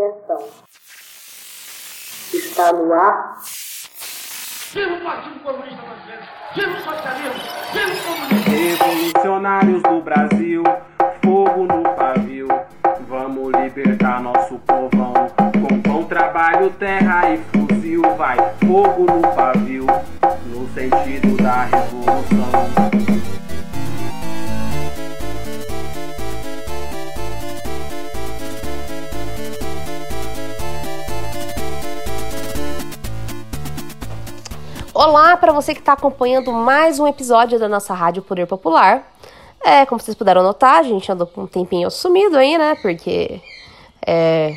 [0.00, 0.48] Atenção.
[2.32, 3.36] Está no ar.
[4.72, 6.22] Viva o Partido Comunista Brasileiro!
[6.54, 7.40] Viva o socialismo!
[7.72, 8.50] Viva o comunismo!
[8.50, 10.64] Revolucionários do Brasil,
[11.22, 12.48] fogo no pavio.
[13.08, 15.12] Vamos libertar nosso povão.
[15.60, 18.02] Com pão, trabalho, terra e fuzil.
[18.16, 19.84] Vai fogo no pavio,
[20.46, 22.89] no sentido da revolução.
[35.02, 39.10] Olá para você que está acompanhando mais um episódio da nossa Rádio Poder Popular.
[39.64, 42.74] É, como vocês puderam notar, a gente andou com um tempinho sumido aí, né?
[42.82, 43.40] Porque
[44.06, 44.52] é,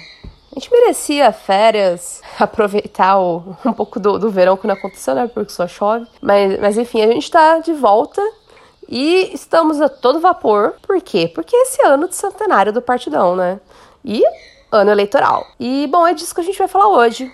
[0.52, 5.32] a gente merecia férias, aproveitar o, um pouco do, do verão que não aconteceu, né?
[5.34, 6.08] Porque só chove.
[6.22, 8.22] Mas, mas enfim, a gente está de volta
[8.90, 10.76] e estamos a todo vapor.
[10.82, 11.32] Por quê?
[11.34, 13.62] Porque esse ano de centenário do Partidão, né?
[14.04, 14.22] E
[14.70, 15.48] ano eleitoral.
[15.58, 17.34] E, bom, é disso que a gente vai falar hoje.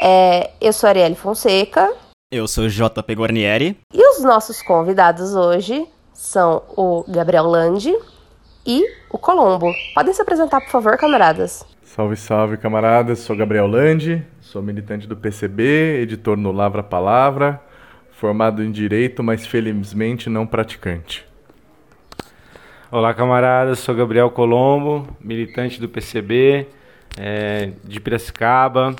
[0.00, 1.92] É, eu sou a Arielle Fonseca,
[2.30, 3.78] Eu sou JP Guarnieri.
[3.92, 7.94] E os nossos convidados hoje são o Gabriel Landi
[8.66, 9.72] e o Colombo.
[9.94, 11.64] Podem se apresentar, por favor, camaradas.
[11.82, 13.20] Salve, salve, camaradas.
[13.20, 17.62] Sou Gabriel Landi, sou militante do PCB, editor no Lavra Palavra,
[18.10, 21.24] formado em Direito, mas felizmente não praticante.
[22.90, 23.78] Olá, camaradas.
[23.78, 26.66] Sou Gabriel Colombo, militante do PCB,
[27.16, 28.96] é, de Piracicaba.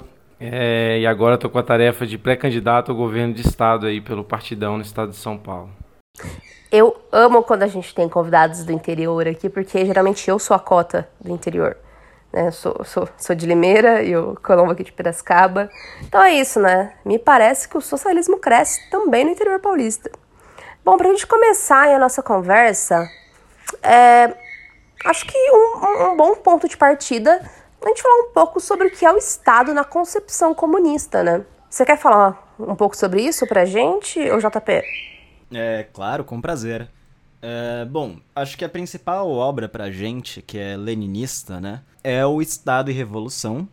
[0.52, 4.24] É, e agora estou com a tarefa de pré-candidato ao governo de estado aí pelo
[4.24, 5.70] Partidão no estado de São Paulo.
[6.70, 10.58] Eu amo quando a gente tem convidados do interior aqui, porque geralmente eu sou a
[10.60, 11.76] cota do interior.
[12.32, 12.50] Né?
[12.50, 15.70] Sou, sou, sou de Limeira e o Colombo aqui de Piracicaba.
[16.02, 16.94] Então é isso, né?
[17.04, 20.10] Me parece que o socialismo cresce também no interior paulista.
[20.84, 23.08] Bom, para a gente começar a nossa conversa,
[23.82, 24.34] é,
[25.04, 27.40] acho que um, um- bom ponto de partida
[27.86, 31.44] a gente falar um pouco sobre o que é o Estado na concepção comunista, né?
[31.68, 34.82] Você quer falar um pouco sobre isso pra gente, ou JP?
[35.52, 36.88] É, claro, com prazer.
[37.42, 42.40] É, bom, acho que a principal obra pra gente, que é leninista, né, é o
[42.40, 43.68] Estado e Revolução,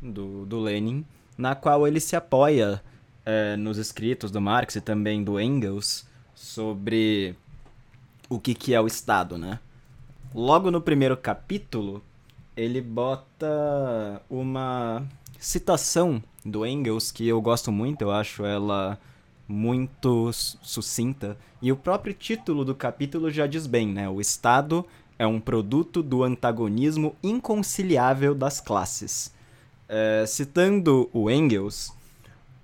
[0.00, 1.04] do, do Lenin,
[1.36, 2.82] na qual ele se apoia
[3.24, 7.36] é, nos escritos do Marx e também do Engels sobre
[8.28, 9.58] o que, que é o Estado, né?
[10.34, 12.02] Logo no primeiro capítulo,
[12.60, 15.02] ele bota uma
[15.38, 18.98] citação do Engels que eu gosto muito, eu acho ela
[19.48, 21.38] muito su- sucinta.
[21.62, 24.10] E o próprio título do capítulo já diz bem, né?
[24.10, 24.84] O Estado
[25.18, 29.32] é um produto do antagonismo inconciliável das classes.
[29.88, 31.94] É, citando o Engels,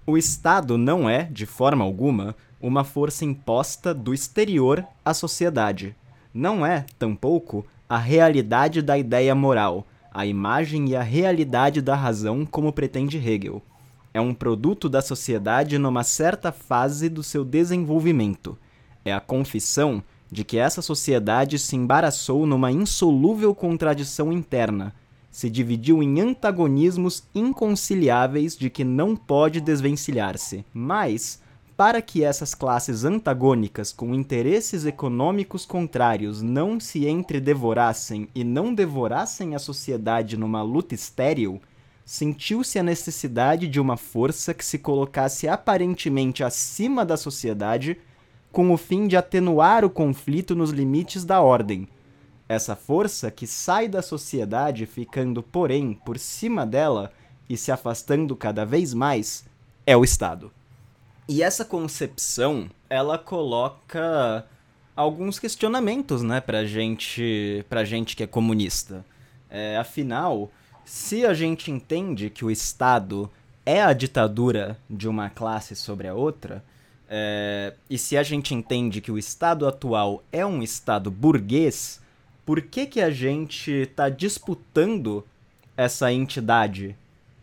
[0.07, 5.97] o Estado não é, de forma alguma, uma força imposta do exterior à sociedade.
[6.35, 12.45] Não é, tampouco, a realidade da ideia moral, a imagem e a realidade da razão,
[12.45, 13.63] como pretende Hegel.
[14.13, 18.57] É um produto da sociedade numa certa fase do seu desenvolvimento.
[19.05, 24.95] É a confissão de que essa sociedade se embaraçou numa insolúvel contradição interna,
[25.31, 30.65] se dividiu em antagonismos inconciliáveis de que não pode desvencilhar-se.
[30.73, 31.41] Mas,
[31.77, 39.55] para que essas classes antagônicas com interesses econômicos contrários não se entredevorassem e não devorassem
[39.55, 41.61] a sociedade numa luta estéril,
[42.03, 47.99] sentiu-se a necessidade de uma força que se colocasse aparentemente acima da sociedade,
[48.51, 51.87] com o fim de atenuar o conflito nos limites da ordem.
[52.49, 57.13] Essa força que sai da sociedade, ficando, porém, por cima dela
[57.51, 59.45] e se afastando cada vez mais,
[59.85, 60.56] é o Estado.
[61.29, 64.47] E essa concepção, ela coloca
[64.95, 69.05] alguns questionamentos, né, pra gente, pra gente que é comunista.
[69.51, 70.51] É, afinal,
[70.85, 73.31] se a gente entende que o Estado
[73.65, 76.65] é a ditadura de uma classe sobre a outra,
[77.09, 82.01] é, e se a gente entende que o Estado atual é um Estado burguês,
[82.45, 85.27] por que, que a gente está disputando
[85.77, 86.97] essa entidade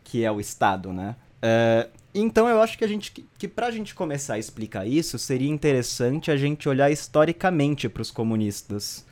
[0.04, 1.16] que é o Estado, né?
[1.42, 5.50] É, então eu acho que a gente que, pra gente começar a explicar isso, seria
[5.50, 9.06] interessante a gente olhar historicamente para os comunistas.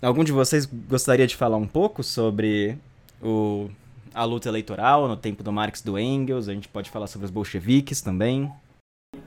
[0.00, 2.78] Algum de vocês gostaria de falar um pouco sobre
[3.20, 3.68] o,
[4.14, 6.48] a luta eleitoral no tempo do Marx do Engels?
[6.48, 8.50] A gente pode falar sobre os bolcheviques também.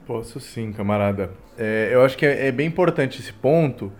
[0.06, 1.30] Posso sim, camarada.
[1.58, 3.92] É, eu acho que é, é bem importante esse ponto,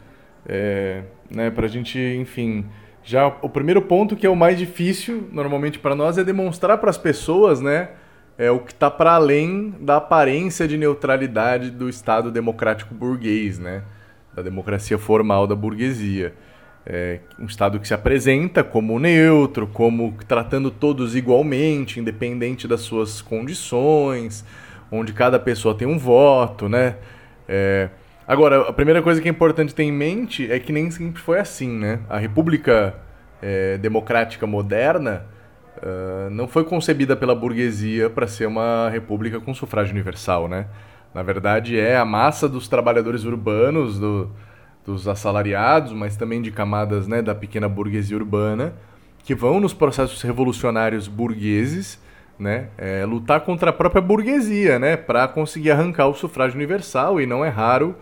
[0.46, 2.64] é, né, pra gente, enfim.
[3.04, 6.88] Já o primeiro ponto, que é o mais difícil, normalmente para nós, é demonstrar para
[6.88, 7.90] as pessoas, né,
[8.42, 13.82] é o que está para além da aparência de neutralidade do Estado democrático burguês, né,
[14.34, 16.34] da democracia formal da burguesia.
[16.84, 23.22] é, um Estado que se apresenta como neutro, como tratando todos igualmente, independente das suas
[23.22, 24.44] condições,
[24.90, 26.96] onde cada pessoa tem um voto, né?
[27.48, 27.88] É,
[28.26, 31.38] agora, a primeira coisa que é importante ter em mente é que nem sempre foi
[31.38, 32.00] assim, né?
[32.08, 32.96] A República
[33.40, 35.26] é, Democrática Moderna
[35.78, 40.66] uh, não foi concebida pela burguesia para ser uma república com sufrágio universal, né?
[41.14, 44.30] Na verdade, é a massa dos trabalhadores urbanos, do,
[44.84, 48.74] dos assalariados, mas também de camadas né, da pequena burguesia urbana,
[49.22, 52.00] que vão nos processos revolucionários burgueses
[52.38, 57.26] né, é, lutar contra a própria burguesia né, para conseguir arrancar o sufrágio universal, e
[57.26, 57.94] não é raro,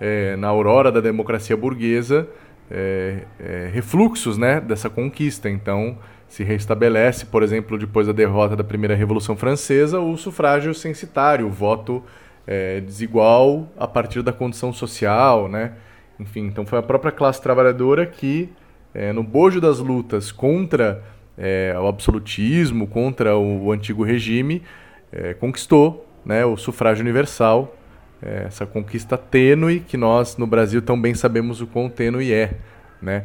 [0.00, 2.28] é, na aurora da democracia burguesa,
[2.70, 5.48] é, é refluxos né, dessa conquista.
[5.48, 5.96] Então,
[6.28, 11.50] se restabelece, por exemplo, depois da derrota da primeira Revolução Francesa, o sufrágio censitário, o
[11.50, 12.02] voto
[12.46, 15.72] é, desigual a partir da condição social, né?
[16.18, 18.48] Enfim, então foi a própria classe trabalhadora que,
[18.94, 21.02] é, no bojo das lutas contra
[21.36, 24.62] é, o absolutismo, contra o, o antigo regime,
[25.12, 27.76] é, conquistou né, o sufrágio universal,
[28.22, 32.54] é, essa conquista tênue que nós no Brasil tão bem sabemos o quão tênue é.
[33.00, 33.24] Né?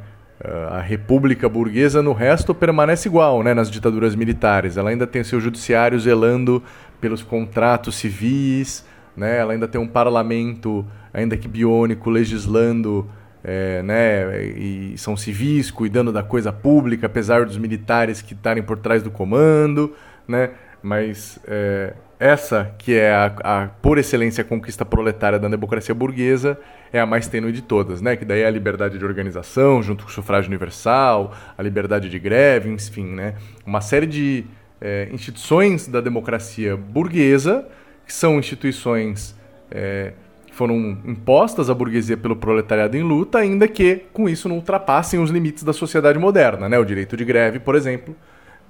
[0.71, 4.75] A república burguesa no resto permanece igual né, nas ditaduras militares.
[4.75, 6.63] Ela ainda tem seu judiciário zelando
[6.99, 8.85] pelos contratos civis,
[9.15, 9.37] né?
[9.37, 13.07] ela ainda tem um parlamento ainda que biônico, legislando,
[13.43, 18.77] é, né, e são civis cuidando da coisa pública, apesar dos militares que estarem por
[18.77, 19.95] trás do comando,
[20.27, 20.51] né?
[20.81, 26.55] Mas é, essa que é a, a, por excelência conquista proletária da democracia burguesa
[26.93, 28.15] é a mais tênue de todas, né?
[28.15, 32.19] Que daí é a liberdade de organização, junto com o sufrágio universal, a liberdade de
[32.19, 33.33] greve, enfim, né?
[33.65, 34.45] Uma série de
[34.79, 37.65] é, instituições da democracia burguesa
[38.05, 39.35] que são instituições
[39.71, 40.13] é,
[40.51, 45.31] foram impostas à burguesia pelo proletariado em luta, ainda que com isso não ultrapassem os
[45.31, 46.69] limites da sociedade moderna.
[46.69, 46.77] Né?
[46.77, 48.15] O direito de greve, por exemplo,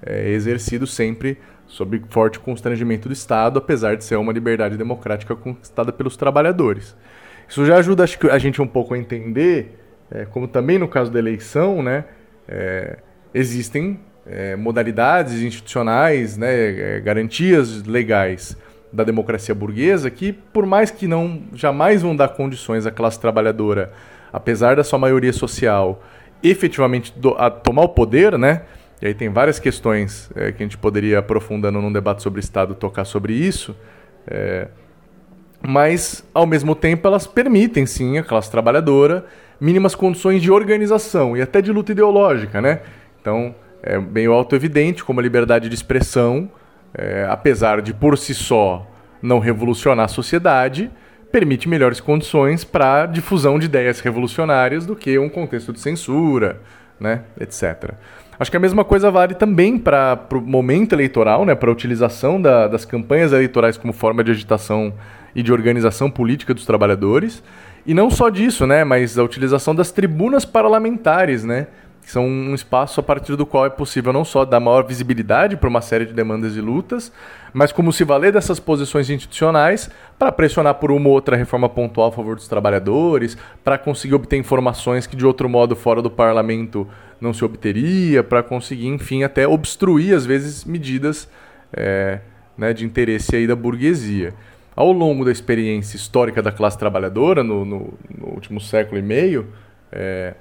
[0.06, 1.38] é exercido sempre
[1.68, 6.96] sob forte constrangimento do Estado, apesar de ser uma liberdade democrática conquistada pelos trabalhadores.
[7.48, 11.12] Isso já ajuda acho a gente um pouco a entender, é, como também no caso
[11.12, 12.06] da eleição, né,
[12.48, 12.98] é,
[13.34, 18.58] existem é, modalidades institucionais, né, é, garantias legais
[18.92, 23.94] da democracia burguesa que, por mais que não jamais vão dar condições à classe trabalhadora,
[24.34, 26.04] apesar da sua maioria social,
[26.44, 28.64] efetivamente do, a tomar o poder, né?
[29.02, 32.76] E aí tem várias questões é, que a gente poderia aprofundando num debate sobre Estado
[32.76, 33.76] tocar sobre isso.
[34.28, 34.68] É,
[35.62, 39.26] mas, ao mesmo tempo, elas permitem, sim, à classe trabalhadora
[39.60, 42.82] mínimas condições de organização e até de luta ideológica, né?
[43.22, 43.54] Então,
[43.84, 46.50] é bem auto-evidente como a liberdade de expressão
[46.94, 48.88] é, apesar de por si só
[49.22, 50.92] não revolucionar a sociedade,
[51.32, 56.60] permite melhores condições para difusão de ideias revolucionárias do que um contexto de censura,
[57.00, 57.94] né, etc.
[58.42, 62.42] Acho que a mesma coisa vale também para o momento eleitoral, né, para a utilização
[62.42, 64.92] da, das campanhas eleitorais como forma de agitação
[65.36, 67.44] e de organização política dos trabalhadores.
[67.86, 71.68] E não só disso, né, mas a utilização das tribunas parlamentares, né,
[72.02, 75.56] que são um espaço a partir do qual é possível não só dar maior visibilidade
[75.56, 77.12] para uma série de demandas e lutas,
[77.54, 82.10] mas como se valer dessas posições institucionais para pressionar por uma ou outra reforma pontual
[82.10, 86.88] a favor dos trabalhadores, para conseguir obter informações que de outro modo fora do parlamento
[87.22, 91.30] não se obteria, para conseguir, enfim, até obstruir às vezes medidas
[91.72, 92.20] é,
[92.58, 94.34] né, de interesse aí da burguesia.
[94.76, 99.48] Ao longo da experiência histórica da classe trabalhadora, no, no, no último século e meio,
[99.92, 100.34] é,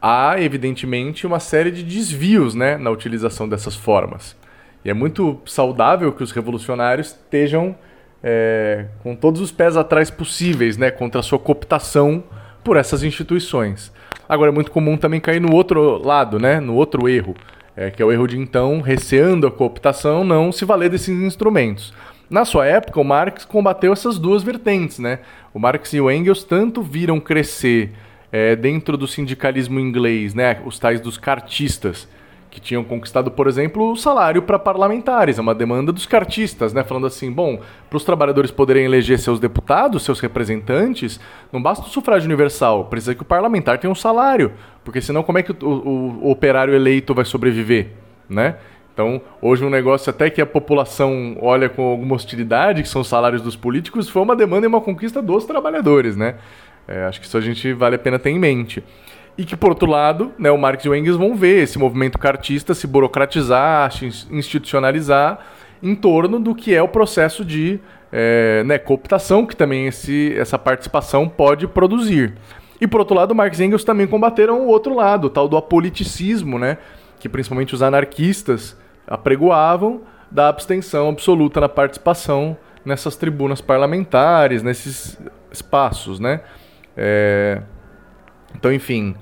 [0.00, 4.36] há, evidentemente, uma série de desvios né, na utilização dessas formas.
[4.84, 7.76] E é muito saudável que os revolucionários estejam
[8.22, 12.24] é, com todos os pés atrás possíveis né, contra a sua cooptação
[12.64, 13.92] por essas instituições.
[14.28, 17.34] Agora, é muito comum também cair no outro lado, né, no outro erro,
[17.74, 21.94] é, que é o erro de, então, receando a cooptação, não se valer desses instrumentos.
[22.28, 24.98] Na sua época, o Marx combateu essas duas vertentes.
[24.98, 25.20] Né?
[25.54, 27.92] O Marx e o Engels tanto viram crescer
[28.30, 32.06] é, dentro do sindicalismo inglês, né, os tais dos cartistas,
[32.58, 36.82] que tinham conquistado, por exemplo, o salário para parlamentares, é uma demanda dos cartistas, né,
[36.82, 41.20] falando assim, bom, para os trabalhadores poderem eleger seus deputados, seus representantes,
[41.52, 44.52] não basta o sufrágio universal, precisa que o parlamentar tenha um salário,
[44.84, 47.92] porque senão como é que o, o, o operário eleito vai sobreviver,
[48.28, 48.56] né?
[48.92, 53.06] Então, hoje um negócio até que a população olha com alguma hostilidade, que são os
[53.06, 56.34] salários dos políticos, foi uma demanda e uma conquista dos trabalhadores, né?
[56.88, 58.82] É, acho que isso a gente vale a pena ter em mente.
[59.38, 62.18] E que, por outro lado, né, o Marx e o Engels vão ver esse movimento
[62.18, 63.88] cartista se burocratizar,
[64.30, 65.38] institucionalizar
[65.80, 67.78] em torno do que é o processo de
[68.10, 72.34] é, né, cooptação que também esse, essa participação pode produzir.
[72.80, 75.56] E por outro lado, Marx e Engels também combateram o outro lado, o tal do
[75.56, 76.78] apoliticismo, né?
[77.20, 78.76] Que principalmente os anarquistas
[79.06, 85.18] apregoavam da abstenção absoluta na participação nessas tribunas parlamentares, nesses
[85.50, 86.40] espaços, né?
[86.96, 87.62] É...
[88.54, 89.14] Então, enfim,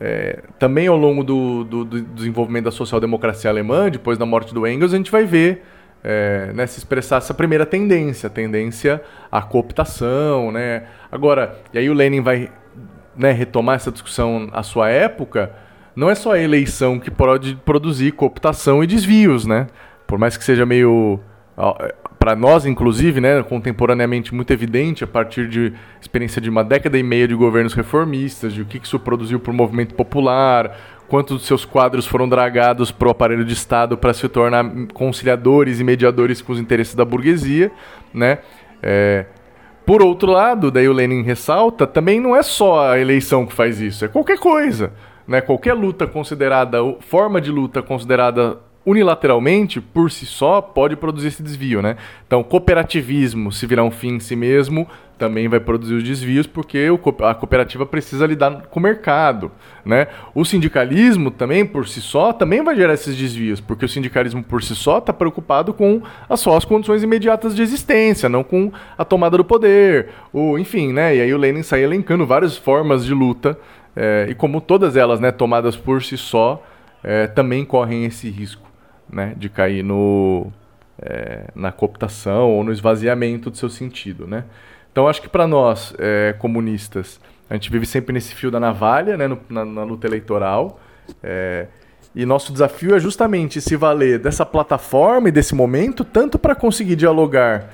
[0.00, 0.42] é...
[0.58, 4.92] também ao longo do, do, do desenvolvimento da social-democracia alemã, depois da morte do Engels,
[4.92, 5.62] a gente vai ver
[6.02, 10.84] é, né, se expressar essa primeira tendência, a tendência à cooptação, né?
[11.10, 12.50] Agora, e aí o Lenin vai
[13.16, 15.52] né, retomar essa discussão à sua época,
[15.96, 19.66] não é só a eleição que pode produzir cooptação e desvios, né?
[20.06, 21.18] Por mais que seja meio
[22.18, 27.02] para nós, inclusive, né, contemporaneamente muito evidente a partir de experiência de uma década e
[27.02, 30.76] meia de governos reformistas, de o que isso produziu para o movimento popular,
[31.08, 35.80] quantos dos seus quadros foram dragados para o aparelho de Estado para se tornar conciliadores
[35.80, 37.70] e mediadores com os interesses da burguesia,
[38.12, 38.38] né?
[38.82, 39.26] É,
[39.86, 43.80] por outro lado, daí o Lenin ressalta, também não é só a eleição que faz
[43.80, 44.92] isso, é qualquer coisa.
[45.26, 45.42] Né?
[45.42, 51.82] Qualquer luta considerada, forma de luta considerada unilateralmente, por si só, pode produzir esse desvio,
[51.82, 51.98] né?
[52.26, 56.86] Então, cooperativismo, se virar um fim em si mesmo, também vai produzir os desvios, porque
[57.22, 59.52] a cooperativa precisa lidar com o mercado,
[59.84, 60.06] né?
[60.34, 64.62] O sindicalismo também, por si só, também vai gerar esses desvios, porque o sindicalismo por
[64.62, 69.36] si só está preocupado com as suas condições imediatas de existência, não com a tomada
[69.36, 71.14] do poder, o, enfim, né?
[71.14, 73.58] E aí o Lenin sai elencando várias formas de luta,
[73.94, 76.64] é, e como todas elas, né, tomadas por si só,
[77.04, 78.67] é, também correm esse risco
[79.10, 80.52] né, de cair no,
[81.00, 84.26] é, na cooptação ou no esvaziamento do seu sentido.
[84.26, 84.44] Né?
[84.92, 89.16] Então, acho que para nós, é, comunistas, a gente vive sempre nesse fio da navalha,
[89.16, 90.80] né, no, na, na, luta eleitoral.
[91.22, 91.66] É,
[92.14, 96.96] e nosso desafio é justamente se valer dessa plataforma e desse momento, tanto para conseguir
[96.96, 97.70] dialogar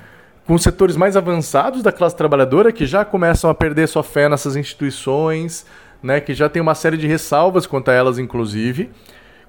[0.47, 4.29] com os setores mais avançados da classe trabalhadora, que já começam a perder sua fé
[4.29, 5.65] nessas instituições,
[6.03, 8.91] né, que já tem uma série de ressalvas quanto a elas, inclusive,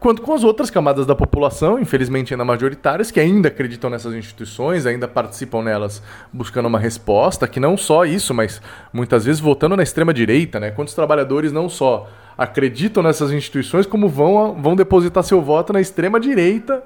[0.06, 4.86] quanto com as outras camadas da população, infelizmente ainda majoritárias, que ainda acreditam nessas instituições,
[4.86, 6.00] ainda participam nelas
[6.32, 8.62] buscando uma resposta, que não só isso, mas
[8.94, 10.70] muitas vezes votando na extrema direita, né?
[10.70, 12.08] Quantos trabalhadores não só
[12.38, 16.84] acreditam nessas instituições, como vão, vão depositar seu voto na extrema direita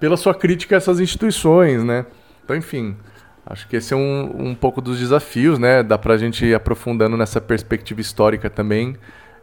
[0.00, 2.04] pela sua crítica a essas instituições, né?
[2.44, 2.96] Então, enfim,
[3.46, 5.84] acho que esse é um, um pouco dos desafios, né?
[5.84, 8.96] Dá pra gente ir aprofundando nessa perspectiva histórica também.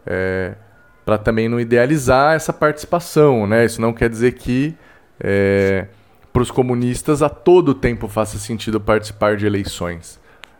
[0.06, 0.56] É,
[1.05, 3.65] para também não idealizar essa participação, né?
[3.65, 4.75] Isso não quer dizer que
[5.19, 5.88] é,
[6.31, 10.19] para os comunistas a todo tempo faça sentido participar de eleições,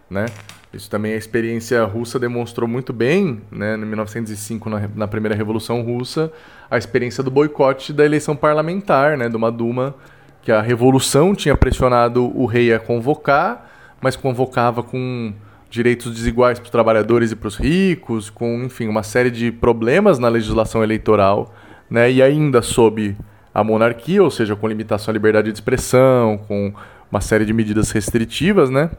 [0.10, 0.26] né?
[0.74, 3.76] Isso também a experiência russa demonstrou muito bem, né?
[3.76, 6.32] Em 1905, na, na primeira Revolução Russa,
[6.70, 9.30] a experiência do boicote da eleição parlamentar, né?
[9.30, 9.96] De uma Duma
[10.42, 13.70] que a revolução tinha pressionado o rei a convocar,
[14.02, 15.34] mas convocava com
[15.74, 20.20] direitos desiguais para os trabalhadores e para os ricos, com, enfim, uma série de problemas
[20.20, 21.52] na legislação eleitoral,
[21.90, 22.12] né?
[22.12, 23.18] E ainda sob
[23.52, 26.72] a monarquia, ou seja, com limitação à liberdade de expressão, com
[27.10, 28.92] uma série de medidas restritivas, né?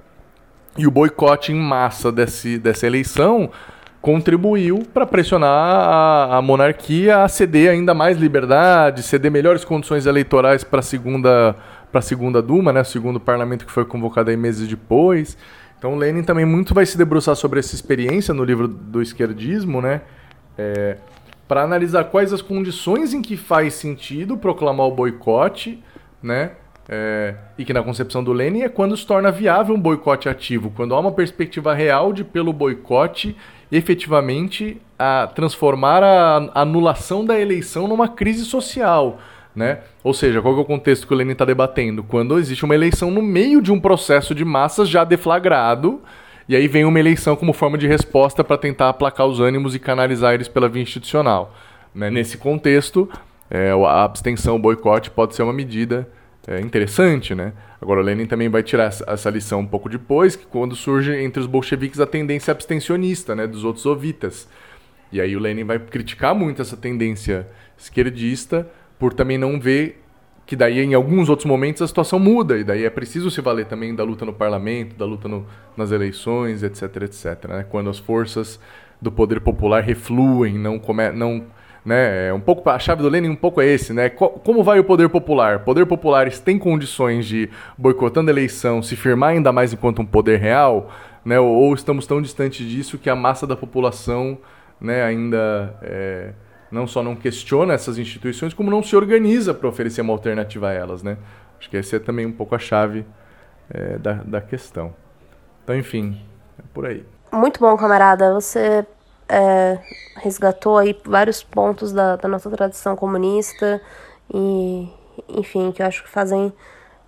[0.77, 3.51] E o boicote em massa desse, dessa eleição
[4.03, 10.65] contribuiu para pressionar a, a, monarquia a ceder ainda mais liberdade, ceder melhores condições eleitorais
[10.65, 11.55] para a segunda
[11.93, 15.39] para a segunda Duma, né, o segundo parlamento que foi convocado aí meses depois.
[15.85, 20.01] Então Lenin também muito vai se debruçar sobre essa experiência no livro do esquerdismo, né?
[20.57, 20.97] É,
[21.47, 25.85] para analisar quais as condições em que faz sentido proclamar o boicote,
[26.23, 26.53] né?
[26.89, 30.73] É, e que na concepção do Lenin é quando se torna viável um boicote ativo,
[30.75, 33.37] quando há uma perspectiva real de pelo boicote
[33.71, 39.19] efetivamente a transformar a anulação da eleição numa crise social,
[39.55, 39.81] né?
[40.03, 42.03] Ou seja, qual é o contexto que o Lenin está debatendo?
[42.03, 46.03] Quando existe uma eleição no meio de um processo de massas já deflagrado,
[46.49, 49.79] e aí vem uma eleição como forma de resposta para tentar aplacar os ânimos e
[49.79, 51.55] canalizar eles pela via institucional.
[51.95, 52.11] Né?
[52.11, 53.09] Nesse contexto,
[53.51, 56.09] é, a abstenção, o boicote pode ser uma medida
[56.47, 57.35] é, interessante.
[57.35, 57.53] Né?
[57.81, 61.41] Agora, o Lenin também vai tirar essa lição um pouco depois, que quando surge entre
[61.41, 64.49] os bolcheviques a tendência abstencionista né, dos outros ovitas.
[65.11, 67.47] E aí o Lenin vai criticar muito essa tendência
[67.79, 68.69] esquerdista,
[69.05, 70.03] por também não ver
[70.47, 73.67] que daí em alguns outros momentos a situação muda e daí é preciso se valer
[73.67, 75.47] também da luta no parlamento, da luta no,
[75.77, 77.67] nas eleições, etc, etc, né?
[77.69, 78.59] Quando as forças
[79.03, 81.45] do poder popular refluem, não come, não,
[81.85, 82.29] né?
[82.29, 84.09] É um pouco a chave do Lenin um pouco é esse, né?
[84.09, 85.59] Como vai o poder popular?
[85.59, 90.41] Poder populares tem condições de boicotando a eleição, se firmar ainda mais enquanto um poder
[90.41, 90.91] real,
[91.23, 91.39] né?
[91.39, 94.39] Ou, ou estamos tão distantes disso que a massa da população,
[94.81, 95.05] né?
[95.05, 96.33] Ainda é,
[96.75, 100.73] não só não questiona essas instituições, como não se organiza para oferecer uma alternativa a
[100.73, 101.17] elas, né?
[101.59, 103.07] Acho que essa é também um pouco a chave
[103.71, 104.93] é, da, da questão.
[105.63, 106.21] Então, enfim,
[106.59, 107.07] é por aí.
[107.33, 108.35] Muito bom, camarada.
[108.35, 108.85] Você
[109.29, 109.79] é,
[110.17, 113.81] resgatou aí vários pontos da, da nossa tradição comunista
[114.33, 114.89] e,
[115.29, 116.53] enfim, que eu acho que fazem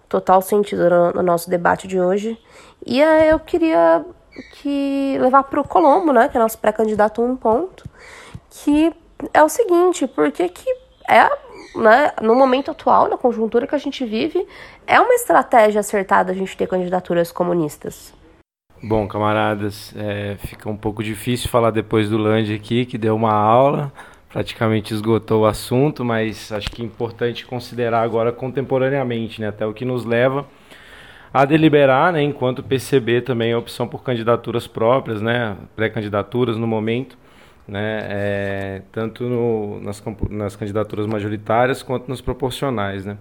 [0.08, 2.38] total sentido no, no nosso debate de hoje.
[2.86, 4.04] E é, eu queria
[4.52, 7.84] que levar para o Colombo, né, que é nosso pré-candidato um ponto,
[8.48, 8.94] que
[9.32, 10.68] é o seguinte, porque que
[11.08, 11.28] é,
[11.78, 14.46] né, no momento atual, na conjuntura que a gente vive,
[14.86, 18.14] é uma estratégia acertada a gente ter candidaturas comunistas.
[18.82, 23.32] Bom, camaradas, é, fica um pouco difícil falar depois do Land aqui, que deu uma
[23.32, 23.90] aula,
[24.28, 29.72] praticamente esgotou o assunto, mas acho que é importante considerar agora contemporaneamente, né, até o
[29.72, 30.46] que nos leva
[31.32, 37.16] a deliberar, né, enquanto PCB também a opção por candidaturas próprias, né, pré-candidaturas no momento,
[37.66, 43.16] né, é, tanto no, nas, nas candidaturas majoritárias quanto nas proporcionais, né.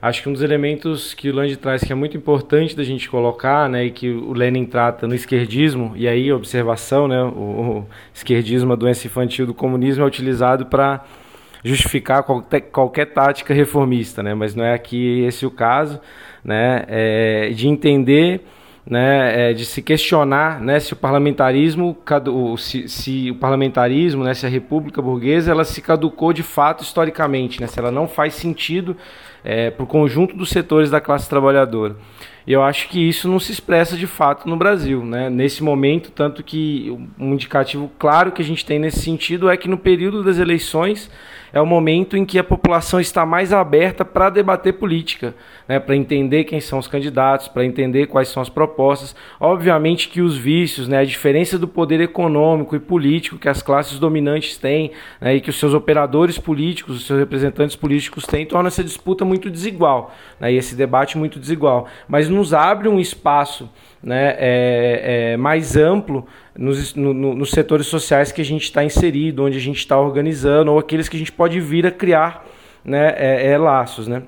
[0.00, 3.10] Acho que um dos elementos que o Land traz que é muito importante da gente
[3.10, 7.86] colocar, né, e que o Lenin trata no esquerdismo, e aí observação, né, o, o
[8.14, 11.04] esquerdismo, a doença infantil do comunismo é utilizado para
[11.64, 16.00] justificar qualquer, qualquer tática reformista, né, mas não é aqui esse o caso,
[16.44, 18.42] né, é, de entender
[18.88, 21.96] né, é, de se questionar né, se o parlamentarismo
[22.56, 27.60] se, se, o parlamentarismo né, se a república burguesa ela se caducou de fato historicamente
[27.60, 28.96] né, se ela não faz sentido
[29.44, 31.96] é, para o conjunto dos setores da classe trabalhadora.
[32.46, 36.10] E eu acho que isso não se expressa de fato no Brasil né, nesse momento
[36.10, 40.24] tanto que um indicativo claro que a gente tem nesse sentido é que no período
[40.24, 41.10] das eleições
[41.52, 45.34] é o momento em que a população está mais aberta para debater política,
[45.66, 49.14] né, para entender quem são os candidatos, para entender quais são as propostas.
[49.40, 53.98] Obviamente que os vícios, né, a diferença do poder econômico e político que as classes
[53.98, 58.68] dominantes têm né, e que os seus operadores políticos, os seus representantes políticos têm, torna
[58.68, 61.86] essa disputa muito desigual né, e esse debate muito desigual.
[62.08, 63.68] Mas nos abre um espaço
[64.02, 66.26] né, é, é, mais amplo
[66.56, 69.98] nos, no, no, nos setores sociais que a gente está inserido, onde a gente está
[69.98, 72.46] organizando, ou aqueles que a gente pode vir a criar
[72.84, 74.06] né, é, é laços.
[74.06, 74.22] Né?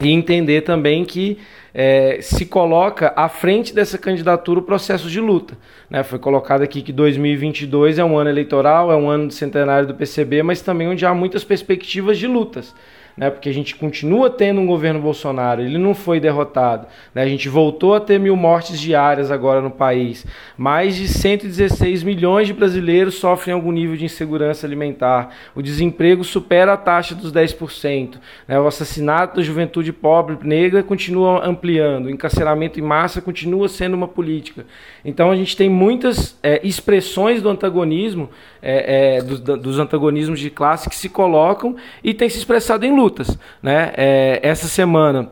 [0.00, 1.38] E entender também que
[1.74, 5.56] é, se coloca à frente dessa candidatura o processo de luta.
[5.88, 6.02] Né?
[6.02, 9.94] Foi colocado aqui que 2022 é um ano eleitoral, é um ano de centenário do
[9.94, 12.74] PCB, mas também onde há muitas perspectivas de lutas
[13.16, 13.30] né?
[13.30, 17.22] Porque a gente continua tendo um governo Bolsonaro, ele não foi derrotado, né?
[17.22, 20.26] A gente voltou a ter mil mortes diárias agora no país.
[20.56, 25.30] Mais de 116 milhões de brasileiros sofrem algum nível de insegurança alimentar.
[25.54, 28.14] O desemprego supera a taxa dos 10%.
[28.46, 28.58] Né?
[28.58, 32.06] O assassinato da juventude pobre negra continua ampliando.
[32.06, 34.64] O encarceramento em massa continua sendo uma política.
[35.04, 40.50] Então a gente tem muitas é, expressões do antagonismo, é, é, dos, dos antagonismos de
[40.50, 43.36] classe que se colocam e tem se expressado em lutas.
[43.62, 43.92] Né?
[43.96, 45.28] É, essa semana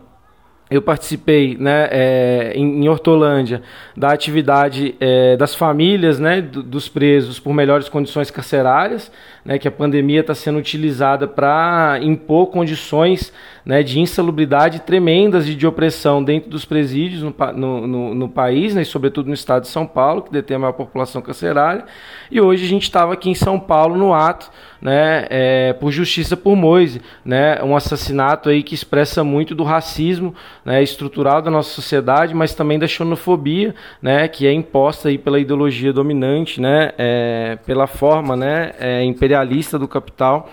[0.71, 3.61] eu participei né, é, em, em, Hortolândia
[3.97, 9.11] da atividade é, das famílias né, dos presos por melhores condições carcerárias,
[9.45, 13.33] né, que a pandemia está sendo utilizada para impor condições
[13.65, 18.75] né, de insalubridade tremendas e de opressão dentro dos presídios no, no, no, no país,
[18.75, 21.85] né, e sobretudo no estado de São Paulo, que detém a maior população carcerária.
[22.31, 26.37] E hoje a gente estava aqui em São Paulo no ato né, é, por justiça
[26.37, 31.71] por Moise, né, um assassinato aí que expressa muito do racismo né, estrutural da nossa
[31.71, 37.59] sociedade, mas também da xenofobia, né, que é imposta aí pela ideologia dominante, né, é,
[37.67, 40.49] pela forma né, é, imperialista do capital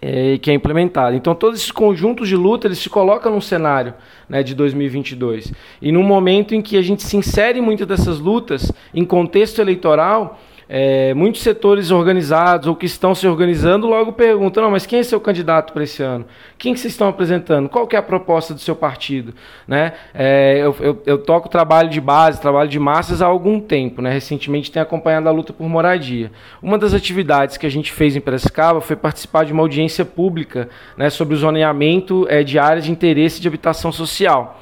[0.00, 1.16] é, que é implementada.
[1.16, 3.94] Então, todos esses conjuntos de luta eles se colocam num cenário
[4.28, 5.52] né, de 2022.
[5.82, 9.60] E num momento em que a gente se insere em muitas dessas lutas em contexto
[9.60, 14.98] eleitoral, é, muitos setores organizados ou que estão se organizando logo perguntam: não, mas quem
[14.98, 16.26] é seu candidato para esse ano?
[16.58, 17.68] Quem que vocês estão apresentando?
[17.70, 19.32] Qual que é a proposta do seu partido?
[19.66, 19.94] Né?
[20.12, 24.02] É, eu, eu, eu, toco trabalho de base, trabalho de massas há algum tempo.
[24.02, 24.12] Né?
[24.12, 26.30] Recentemente tenho acompanhado a luta por moradia.
[26.62, 30.68] Uma das atividades que a gente fez em Piracicaba foi participar de uma audiência pública
[30.98, 34.60] né, sobre o zoneamento é, de áreas de interesse de habitação social.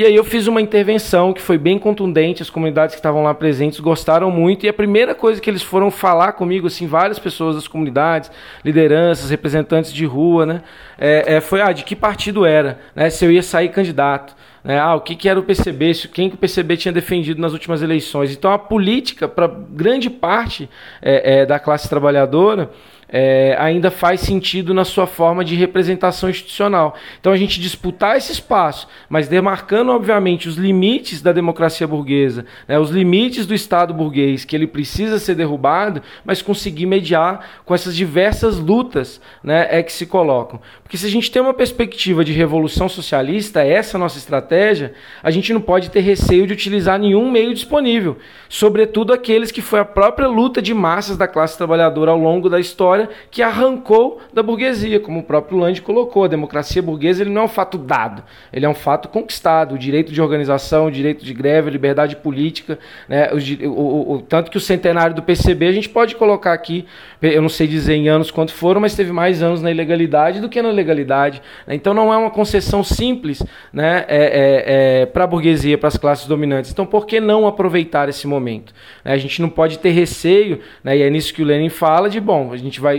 [0.00, 3.34] E aí eu fiz uma intervenção que foi bem contundente, as comunidades que estavam lá
[3.34, 7.54] presentes gostaram muito, e a primeira coisa que eles foram falar comigo, assim, várias pessoas
[7.54, 8.32] das comunidades,
[8.64, 10.62] lideranças, representantes de rua, né,
[10.96, 14.34] é, é, foi, ah, de que partido era, né, se eu ia sair candidato.
[14.64, 17.52] Né, ah, o que, que era o PCB, quem que o PCB tinha defendido nas
[17.52, 18.32] últimas eleições.
[18.32, 20.66] Então a política, para grande parte
[21.02, 22.70] é, é, da classe trabalhadora,
[23.12, 26.94] é, ainda faz sentido na sua forma de representação institucional.
[27.20, 32.78] Então a gente disputar esse espaço, mas demarcando, obviamente, os limites da democracia burguesa, né,
[32.78, 37.96] os limites do Estado burguês, que ele precisa ser derrubado, mas conseguir mediar com essas
[37.96, 40.60] diversas lutas né, é que se colocam.
[40.82, 44.92] Porque se a gente tem uma perspectiva de revolução socialista, essa nossa estratégia,
[45.22, 48.18] a gente não pode ter receio de utilizar nenhum meio disponível,
[48.48, 52.60] sobretudo aqueles que foi a própria luta de massas da classe trabalhadora ao longo da
[52.60, 52.99] história
[53.30, 56.24] que arrancou da burguesia, como o próprio Land colocou.
[56.24, 59.74] A democracia burguesa ele não é um fato dado, ele é um fato conquistado.
[59.74, 64.22] O direito de organização, o direito de greve, a liberdade política, né, o, o, o,
[64.22, 66.86] tanto que o centenário do PCB a gente pode colocar aqui,
[67.20, 70.48] eu não sei dizer em anos quanto foram, mas teve mais anos na ilegalidade do
[70.48, 71.42] que na legalidade.
[71.66, 71.74] Né?
[71.74, 75.96] Então não é uma concessão simples né, é, é, é, para a burguesia, para as
[75.96, 76.70] classes dominantes.
[76.70, 78.72] Então por que não aproveitar esse momento?
[79.04, 79.12] Né?
[79.12, 82.20] A gente não pode ter receio, né, e é nisso que o Lenin fala, de
[82.20, 82.89] bom, a gente vai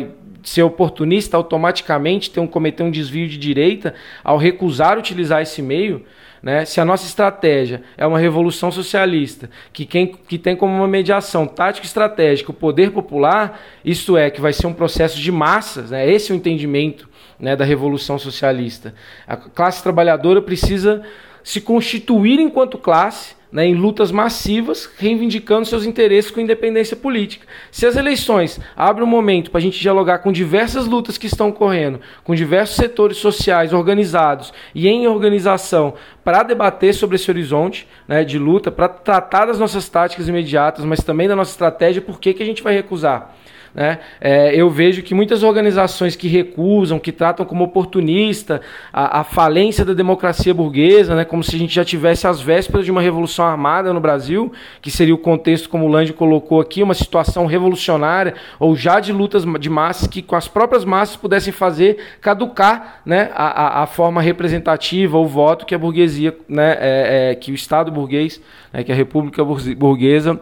[0.44, 6.04] ser oportunista automaticamente ter um cometer um desvio de direita ao recusar utilizar esse meio,
[6.42, 6.66] né?
[6.66, 11.46] Se a nossa estratégia é uma revolução socialista que, quem, que tem como uma mediação
[11.46, 16.10] tática estratégica o poder popular, isso é que vai ser um processo de massas, né?
[16.10, 17.08] esse é o entendimento
[17.40, 18.94] né, da revolução socialista.
[19.28, 21.04] A classe trabalhadora precisa
[21.44, 27.46] se constituir enquanto classe né, em lutas massivas, reivindicando seus interesses com independência política.
[27.70, 31.50] Se as eleições abrem um momento para a gente dialogar com diversas lutas que estão
[31.50, 38.24] ocorrendo, com diversos setores sociais organizados e em organização para debater sobre esse horizonte né,
[38.24, 42.34] de luta, para tratar das nossas táticas imediatas, mas também da nossa estratégia, por que,
[42.34, 43.36] que a gente vai recusar?
[43.74, 44.00] Né?
[44.20, 49.86] É, eu vejo que muitas organizações que recusam, que tratam como oportunista a, a, falência
[49.86, 51.24] da democracia burguesa, né?
[51.24, 54.92] como se a gente já tivesse as vésperas de uma revolução armada no Brasil, que
[54.92, 59.46] seria o contexto, como o Lange colocou aqui, uma situação revolucionária, ou já de lutas
[59.60, 63.32] de massas que com as próprias massas pudessem fazer caducar né?
[63.34, 66.78] a, a, a forma representativa, o voto que a burguesia, né?
[66.80, 68.42] É, é, que o Estado burguês,
[68.74, 68.84] né?
[68.84, 70.40] que a República Burguesa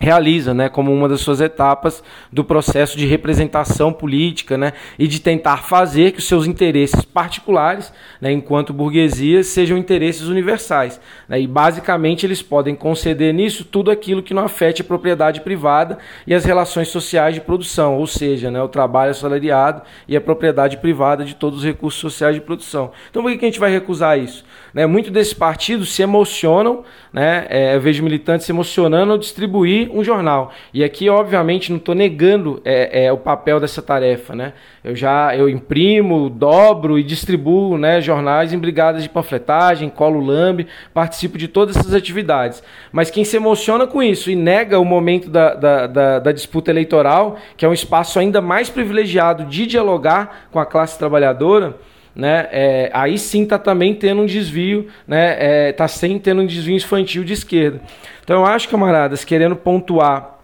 [0.00, 5.20] realiza, né, como uma das suas etapas do processo de representação política, né, e de
[5.20, 11.46] tentar fazer que os seus interesses particulares, né, enquanto burguesia, sejam interesses universais, né, e
[11.46, 16.44] basicamente eles podem conceder nisso tudo aquilo que não afete a propriedade privada e as
[16.44, 21.34] relações sociais de produção, ou seja, né, o trabalho assalariado e a propriedade privada de
[21.34, 22.92] todos os recursos sociais de produção.
[23.10, 24.44] Então, por que a gente vai recusar isso?
[24.76, 29.90] Né, muito desses partidos se emocionam, né, é, eu vejo militantes se emocionando ao distribuir
[29.90, 30.52] um jornal.
[30.70, 34.36] E aqui, obviamente, não estou negando é, é, o papel dessa tarefa.
[34.36, 34.52] Né?
[34.84, 40.66] Eu já eu imprimo, dobro e distribuo né, jornais em brigadas de panfletagem, colo lambe,
[40.92, 42.62] participo de todas essas atividades.
[42.92, 46.70] Mas quem se emociona com isso e nega o momento da, da, da, da disputa
[46.70, 51.76] eleitoral, que é um espaço ainda mais privilegiado de dialogar com a classe trabalhadora,
[52.16, 56.46] né, é, aí sim está também tendo um desvio, né, é, tá sem tendo um
[56.46, 57.80] desvio infantil de esquerda.
[58.24, 60.38] Então eu acho, camaradas, querendo pontuar,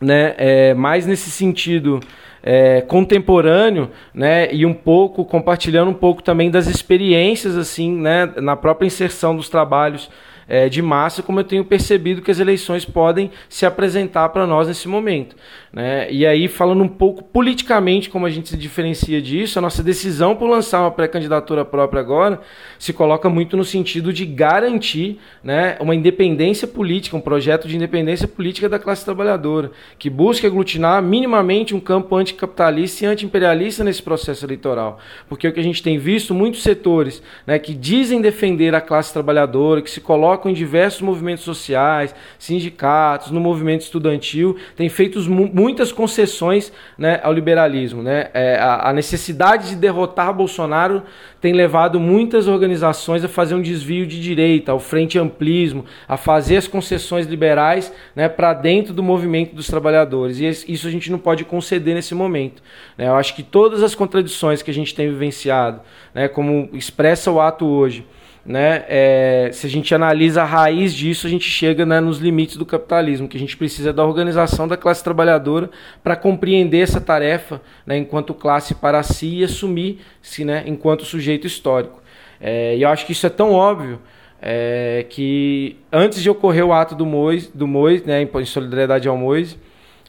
[0.00, 1.98] né, é, mais nesse sentido
[2.42, 8.54] é, contemporâneo, né, e um pouco compartilhando um pouco também das experiências assim, né, na
[8.54, 10.08] própria inserção dos trabalhos
[10.50, 14.66] é, de massa, como eu tenho percebido que as eleições podem se apresentar para nós
[14.66, 15.36] nesse momento.
[15.72, 16.10] Né?
[16.10, 20.34] E aí, falando um pouco politicamente como a gente se diferencia disso, a nossa decisão
[20.34, 22.40] por lançar uma pré-candidatura própria agora
[22.80, 28.26] se coloca muito no sentido de garantir né, uma independência política, um projeto de independência
[28.26, 34.44] política da classe trabalhadora, que busque aglutinar minimamente um campo anticapitalista e antiimperialista nesse processo
[34.44, 34.98] eleitoral.
[35.28, 39.12] Porque o que a gente tem visto, muitos setores né, que dizem defender a classe
[39.12, 45.92] trabalhadora, que se colocam em diversos movimentos sociais, sindicatos, no movimento estudantil, têm feito muitas
[45.92, 48.02] concessões né, ao liberalismo.
[48.02, 48.30] Né?
[48.32, 51.02] É, a, a, necessidade de derrotar Bolsonaro
[51.40, 56.56] tem levado muitas organizações a fazer um desvio de direita, ao frente amplismo, a fazer
[56.56, 60.38] as concessões liberais né, para dentro do movimento dos trabalhadores.
[60.38, 62.62] E isso a gente não pode conceder nesse momento.
[62.96, 63.08] Né?
[63.08, 65.80] Eu acho que todas as contradições que a gente tem vivenciado,
[66.14, 68.04] né, como expressa o ato hoje,
[68.44, 72.56] né, é, se a gente analisa a raiz disso, a gente chega né, nos limites
[72.56, 75.70] do capitalismo, que a gente precisa da organização da classe trabalhadora
[76.02, 82.02] para compreender essa tarefa né, enquanto classe para si e assumir-se né, enquanto sujeito histórico.
[82.40, 84.00] É, e eu acho que isso é tão óbvio
[84.40, 89.16] é, que antes de ocorrer o ato do Mois, do Mois né, em solidariedade ao
[89.16, 89.58] Mois,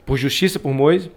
[0.05, 1.09] por justiça por Mois,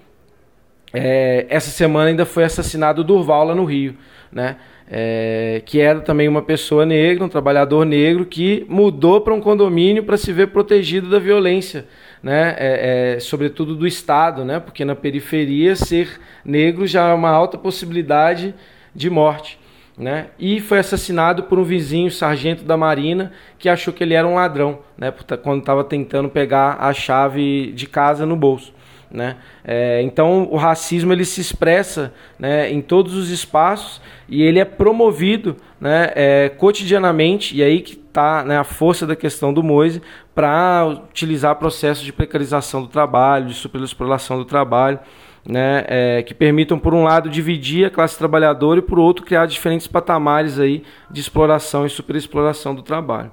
[0.92, 3.96] é, essa semana ainda foi assassinado o Durval lá no Rio.
[4.32, 4.56] Né?
[4.90, 10.04] É, que era também uma pessoa negra, um trabalhador negro, que mudou para um condomínio
[10.04, 11.86] para se ver protegido da violência,
[12.22, 12.54] né?
[12.58, 14.60] É, é, sobretudo do Estado, né?
[14.60, 18.54] porque na periferia ser negro já é uma alta possibilidade
[18.94, 19.58] de morte.
[19.96, 20.26] Né?
[20.38, 24.34] E foi assassinado por um vizinho, sargento da Marina, que achou que ele era um
[24.34, 25.12] ladrão, né?
[25.42, 28.72] quando estava tentando pegar a chave de casa no bolso.
[29.14, 29.36] Né?
[29.64, 34.64] É, então o racismo ele se expressa né, em todos os espaços e ele é
[34.64, 40.02] promovido né, é, cotidianamente, e aí que está né, a força da questão do Moise
[40.34, 44.98] para utilizar processos de precarização do trabalho, de superexploração do trabalho,
[45.46, 49.46] né, é, que permitam, por um lado, dividir a classe trabalhadora e, por outro, criar
[49.46, 53.30] diferentes patamares aí de exploração e superexploração do trabalho.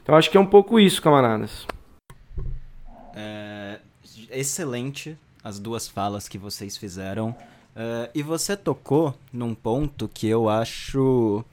[0.00, 1.66] Então acho que é um pouco isso, camaradas.
[3.16, 3.80] É
[4.30, 7.30] excelente as duas falas que vocês fizeram.
[7.30, 11.44] Uh, e você tocou num ponto que eu acho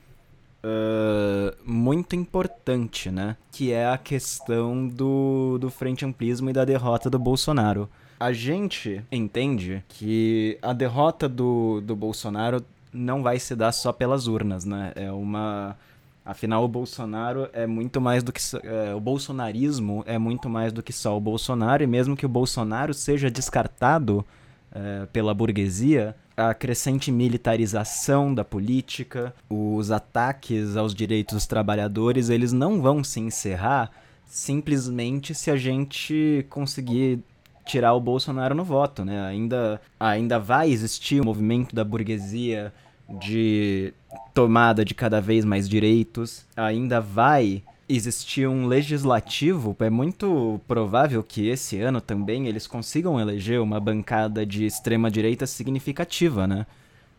[0.64, 3.38] uh, muito importante, né?
[3.52, 7.88] Que é a questão do, do frente amplismo e da derrota do Bolsonaro.
[8.20, 14.26] A gente entende que a derrota do, do Bolsonaro não vai se dar só pelas
[14.26, 14.94] urnas, né?
[14.96, 15.78] É uma
[16.26, 18.42] Afinal, o Bolsonaro é muito mais do que.
[18.64, 22.30] É, o bolsonarismo é muito mais do que só o Bolsonaro, e mesmo que o
[22.30, 24.26] Bolsonaro seja descartado
[24.72, 32.52] é, pela burguesia, a crescente militarização da política, os ataques aos direitos dos trabalhadores, eles
[32.52, 33.92] não vão se encerrar
[34.26, 37.20] simplesmente se a gente conseguir
[37.66, 39.26] tirar o Bolsonaro no voto, né?
[39.28, 42.74] Ainda, ainda vai existir o movimento da burguesia
[43.10, 43.94] de
[44.34, 46.46] tomada de cada vez mais direitos.
[46.56, 53.62] Ainda vai existir um legislativo, é muito provável que esse ano também eles consigam eleger
[53.62, 56.66] uma bancada de extrema direita significativa, né?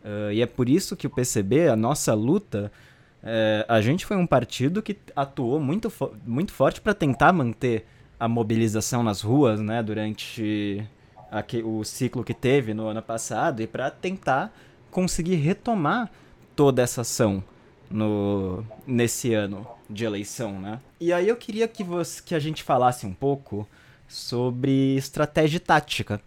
[0.03, 2.71] Uh, e é por isso que o PCB, a nossa luta,
[3.23, 7.85] uh, a gente foi um partido que atuou muito, fo muito forte para tentar manter
[8.19, 10.83] a mobilização nas ruas, né, durante
[11.63, 14.51] o ciclo que teve no ano passado e para tentar
[14.97, 16.09] conseguir retomar
[16.55, 17.43] toda essa ação
[17.87, 20.79] no, nesse ano de eleição, né?
[20.99, 23.67] E aí eu queria que, você, que a gente falasse um pouco
[24.07, 26.19] sobre estratégia tática,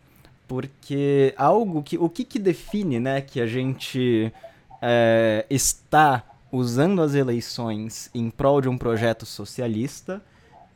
[0.47, 4.33] porque algo que o que, que define, né, que a gente
[4.81, 10.23] é, está usando as eleições em prol de um projeto socialista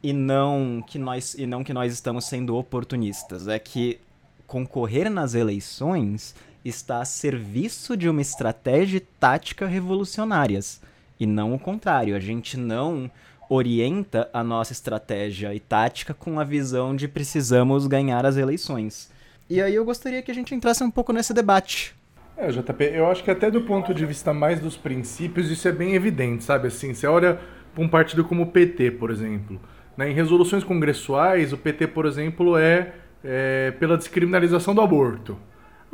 [0.02, 4.00] e não que nós e não que nós estamos sendo oportunistas, é que
[4.48, 10.80] concorrer nas eleições está a serviço de uma estratégia tática revolucionárias.
[11.18, 12.16] E não o contrário.
[12.16, 13.10] A gente não
[13.48, 19.10] orienta a nossa estratégia e tática com a visão de precisamos ganhar as eleições.
[19.48, 21.94] E aí eu gostaria que a gente entrasse um pouco nesse debate.
[22.36, 25.72] É, JP, eu acho que até do ponto de vista mais dos princípios, isso é
[25.72, 26.68] bem evidente, sabe?
[26.68, 27.38] Assim, você olha
[27.74, 29.60] para um partido como o PT, por exemplo.
[29.96, 30.10] Né?
[30.10, 35.38] Em resoluções congressuais, o PT, por exemplo, é, é pela descriminalização do aborto.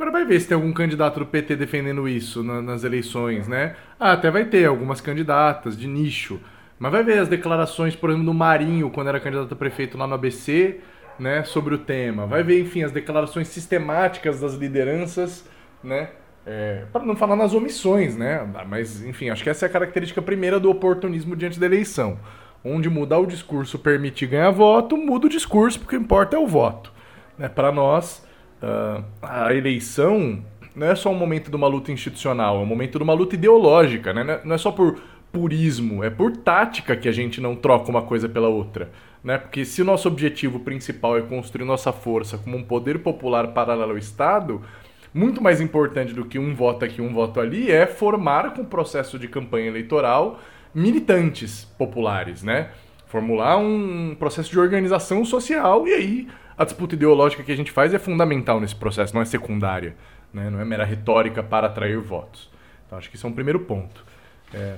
[0.01, 3.75] Agora vai ver se tem algum candidato do PT defendendo isso na, nas eleições, né?
[3.99, 6.39] Ah, até vai ter algumas candidatas de nicho.
[6.79, 10.07] Mas vai ver as declarações, por exemplo, do Marinho, quando era candidato a prefeito lá
[10.07, 10.79] no ABC,
[11.19, 12.25] né, sobre o tema.
[12.25, 15.47] Vai ver, enfim, as declarações sistemáticas das lideranças,
[15.83, 16.09] né?
[16.47, 18.43] É, para não falar nas omissões, né?
[18.67, 22.17] Mas, enfim, acho que essa é a característica primeira do oportunismo diante da eleição.
[22.65, 26.39] Onde mudar o discurso permite ganhar voto, muda o discurso, porque o que importa é
[26.39, 26.91] o voto.
[27.37, 27.47] Né?
[27.47, 28.25] Para nós,
[28.61, 30.43] uh, a eleição
[30.75, 33.35] não é só um momento de uma luta institucional, é um momento de uma luta
[33.35, 34.41] ideológica, né?
[34.43, 38.27] Não é só por purismo, é por tática que a gente não troca uma coisa
[38.27, 38.91] pela outra.
[39.23, 39.37] Né?
[39.37, 43.91] Porque se o nosso objetivo principal é construir nossa força como um poder popular paralelo
[43.91, 44.61] ao Estado,
[45.13, 48.65] muito mais importante do que um voto aqui, um voto ali, é formar com o
[48.65, 50.39] processo de campanha eleitoral
[50.73, 52.69] militantes populares, né?
[53.07, 57.93] Formular um processo de organização social e aí a disputa ideológica que a gente faz
[57.93, 59.95] é fundamental nesse processo, não é secundária,
[60.33, 60.49] né?
[60.49, 62.49] não é mera retórica para atrair votos.
[62.85, 64.03] Então acho que isso é um primeiro ponto.
[64.53, 64.75] É,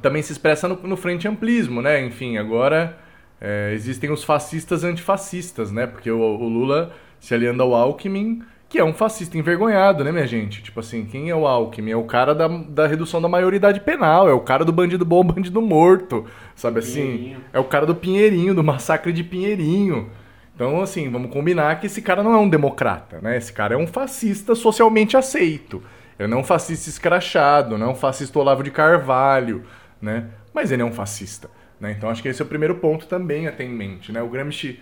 [0.00, 2.04] também se expressa no, no frente amplismo, né?
[2.04, 2.96] Enfim, agora
[3.40, 5.86] é, existem os fascistas antifascistas, né?
[5.86, 10.26] Porque o, o, Lula se aliando ao Alckmin, que é um fascista envergonhado, né, minha
[10.26, 10.62] gente?
[10.62, 11.92] Tipo assim, quem é o Alckmin?
[11.92, 15.24] É o cara da, da redução da maioridade penal, é o cara do bandido bom,
[15.24, 17.36] bandido morto, sabe assim?
[17.52, 20.10] É o cara do Pinheirinho, do massacre de Pinheirinho.
[20.54, 23.36] Então, assim, vamos combinar que esse cara não é um democrata, né?
[23.36, 25.82] Esse cara é um fascista socialmente aceito.
[26.18, 29.64] Ele não é fascista escrachado, não é fascista Olavo de Carvalho,
[30.00, 30.26] né?
[30.52, 31.92] Mas ele é um fascista, né?
[31.96, 34.22] Então, acho que esse é o primeiro ponto também a ter em mente, né?
[34.22, 34.78] O Gramsci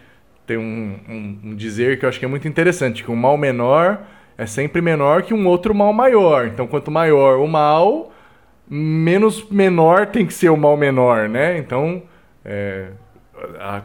[0.47, 3.39] tem um, um, um dizer que eu acho que é muito interessante, que um mal
[3.39, 4.03] menor
[4.37, 6.49] é sempre menor que um outro mal maior.
[6.49, 8.13] Então, quanto maior o mal,
[8.69, 11.57] menos menor tem que ser o mal menor, né?
[11.57, 12.03] Então,
[12.45, 12.89] é,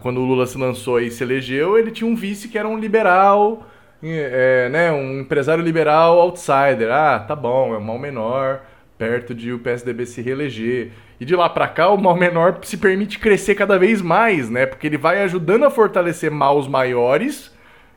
[0.01, 2.77] quando o Lula se lançou e se elegeu, ele tinha um vice que era um
[2.77, 3.67] liberal,
[4.03, 6.91] é, né, um empresário liberal outsider.
[6.91, 8.61] Ah, tá bom, é o mal menor,
[8.97, 10.91] perto de o PSDB se reeleger.
[11.19, 14.65] E de lá para cá, o mal menor se permite crescer cada vez mais, né?
[14.65, 17.51] Porque ele vai ajudando a fortalecer maus maiores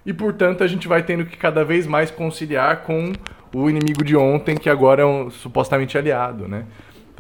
[0.07, 3.13] e, portanto, a gente vai tendo que cada vez mais conciliar com
[3.53, 6.65] o inimigo de ontem, que agora é um supostamente aliado, né?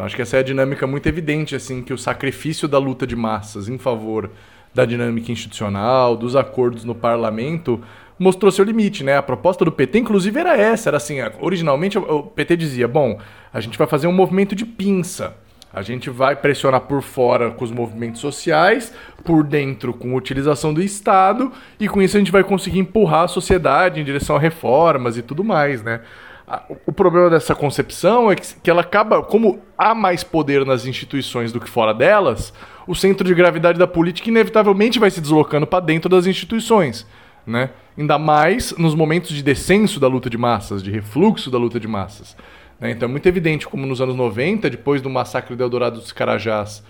[0.01, 3.07] Então acho que essa é a dinâmica muito evidente, assim, que o sacrifício da luta
[3.07, 4.31] de massas em favor
[4.75, 7.79] da dinâmica institucional, dos acordos no parlamento,
[8.19, 9.19] mostrou seu limite, né?
[9.19, 13.21] A proposta do PT, inclusive, era essa, era assim, originalmente o PT dizia, bom,
[13.53, 15.37] a gente vai fazer um movimento de pinça,
[15.71, 20.73] a gente vai pressionar por fora com os movimentos sociais, por dentro com a utilização
[20.73, 24.39] do Estado, e com isso a gente vai conseguir empurrar a sociedade em direção a
[24.41, 26.01] reformas e tudo mais, né?
[26.85, 31.61] O problema dessa concepção é que ela acaba, como há mais poder nas instituições do
[31.61, 32.53] que fora delas,
[32.89, 37.07] o centro de gravidade da política inevitavelmente vai se deslocando para dentro das instituições.
[37.47, 37.71] Né?
[37.97, 41.87] Ainda mais nos momentos de descenso da luta de massas, de refluxo da luta de
[41.87, 42.37] massas.
[42.81, 42.91] Né?
[42.91, 46.83] Então é muito evidente como nos anos 90, depois do massacre do Eldorado dos Carajás,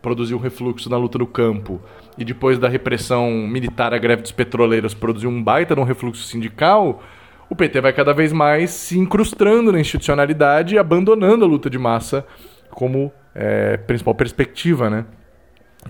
[0.00, 1.80] produziu um refluxo na luta do campo,
[2.16, 6.22] e depois da repressão militar à greve dos petroleiros, produziu um baita de um refluxo
[6.22, 7.02] sindical,
[7.50, 11.78] o PT vai cada vez mais se incrustando na institucionalidade e abandonando a luta de
[11.78, 12.26] massa
[12.70, 15.04] como é, principal perspectiva, né?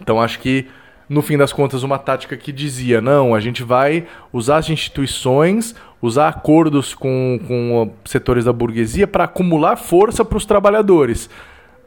[0.01, 0.67] Então acho que
[1.09, 5.75] no fim das contas, uma tática que dizia: não, a gente vai usar as instituições,
[6.03, 11.31] usar acordos com, com setores da burguesia para acumular força para os trabalhadores.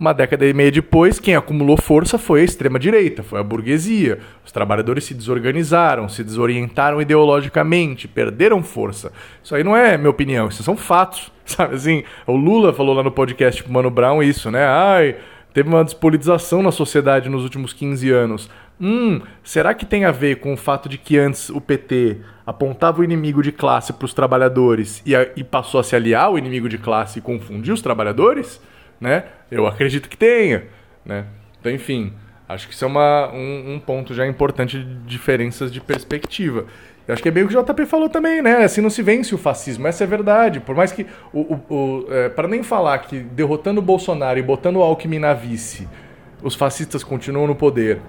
[0.01, 4.17] Uma década e meia depois, quem acumulou força foi a extrema-direita, foi a burguesia.
[4.43, 9.11] Os trabalhadores se desorganizaram, se desorientaram ideologicamente, perderam força.
[9.43, 11.31] Isso aí não é minha opinião, isso são fatos.
[11.45, 12.03] Sabe assim?
[12.25, 14.65] O Lula falou lá no podcast pro Mano Brown isso, né?
[14.65, 15.17] Ai,
[15.53, 18.49] teve uma despolitização na sociedade nos últimos 15 anos.
[18.81, 23.01] Hum, será que tem a ver com o fato de que antes o PT apontava
[23.01, 26.39] o inimigo de classe para os trabalhadores e, a, e, passou a se aliar ao
[26.39, 28.59] inimigo de classe e confundir os trabalhadores?
[29.01, 29.23] Né?
[29.49, 30.63] Eu acredito que tenha.
[31.03, 31.25] Né?
[31.59, 32.13] Então, enfim,
[32.47, 36.65] acho que isso é uma, um, um ponto já importante de diferenças de perspectiva.
[37.07, 38.63] Eu acho que é bem o que o JP falou também, né?
[38.63, 40.59] Assim não se vence o fascismo, essa é verdade.
[40.59, 41.07] Por mais que.
[41.33, 45.17] O, o, o é, para nem falar que derrotando o Bolsonaro e botando o Alckmin
[45.17, 45.89] na vice,
[46.43, 47.99] os fascistas continuam no poder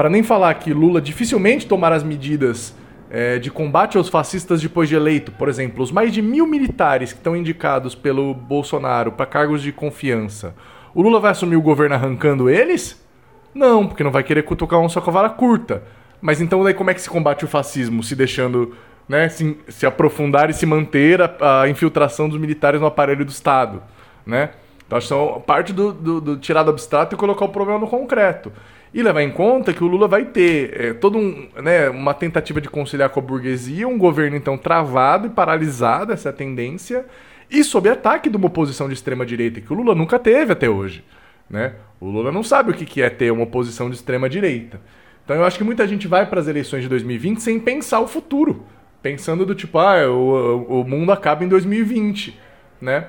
[0.00, 2.74] para nem falar que Lula dificilmente tomará as medidas
[3.10, 5.32] é, de combate aos fascistas depois de eleito.
[5.32, 9.72] Por exemplo, os mais de mil militares que estão indicados pelo Bolsonaro para cargos de
[9.72, 10.54] confiança.
[10.94, 13.04] O Lula vai assumir o governo arrancando eles?
[13.52, 15.82] Não, porque não vai querer cutucar um só com a vara curta.
[16.20, 18.02] Mas então daí como é que se combate o fascismo?
[18.02, 18.74] Se deixando
[19.08, 23.30] né, se, se aprofundar e se manter a, a, infiltração dos militares no aparelho do
[23.30, 23.82] Estado.
[24.24, 24.50] Né?
[24.86, 27.80] Então acho que são parte do, do, do tirar do abstrato e colocar o problema
[27.80, 28.52] no concreto.
[28.92, 32.60] E levar em conta que o Lula vai ter é, todo um, né, uma tentativa
[32.60, 37.06] de conciliar com a burguesia, um governo então travado e paralisado, essa é tendência,
[37.48, 40.68] e sob ataque de uma oposição de extrema direita, que o Lula nunca teve até
[40.68, 41.04] hoje.
[41.48, 41.74] Né?
[42.00, 44.80] O Lula não sabe o que é ter uma oposição de extrema direita.
[45.24, 48.08] Então eu acho que muita gente vai para as eleições de 2020 sem pensar o
[48.08, 48.64] futuro.
[49.02, 52.38] Pensando do tipo, ah, o, o mundo acaba em 2020,
[52.80, 53.06] né?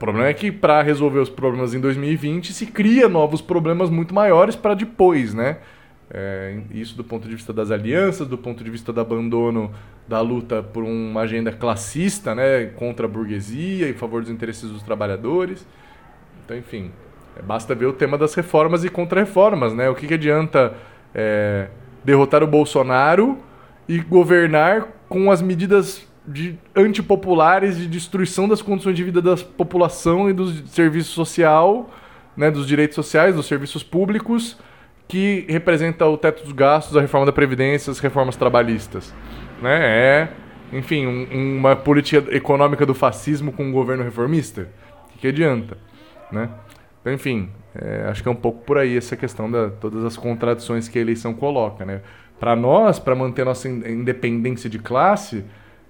[0.00, 4.14] O problema é que para resolver os problemas em 2020 se cria novos problemas muito
[4.14, 5.58] maiores para depois, né?
[6.10, 9.70] É, isso do ponto de vista das alianças, do ponto de vista do abandono
[10.08, 14.82] da luta por uma agenda classista, né, contra a burguesia, em favor dos interesses dos
[14.82, 15.66] trabalhadores.
[16.46, 16.90] Então, enfim,
[17.36, 19.90] é, basta ver o tema das reformas e contra-reformas, né?
[19.90, 20.72] O que, que adianta
[21.14, 21.68] é,
[22.02, 23.36] derrotar o Bolsonaro
[23.86, 30.28] e governar com as medidas de antipopulares de destruição das condições de vida da população
[30.28, 31.90] e do serviço social,
[32.36, 34.58] né, dos direitos sociais, dos serviços públicos,
[35.08, 39.12] que representa o teto dos gastos, a reforma da previdência, as reformas trabalhistas,
[39.60, 39.80] né?
[39.82, 40.28] É,
[40.72, 44.68] enfim, um, uma política econômica do fascismo com um governo reformista.
[45.06, 45.76] O que, que adianta,
[46.30, 46.48] né?
[47.00, 50.16] Então, enfim, é, acho que é um pouco por aí essa questão da todas as
[50.16, 52.02] contradições que a eleição coloca, né?
[52.38, 55.44] Para nós, para manter nossa independência de classe,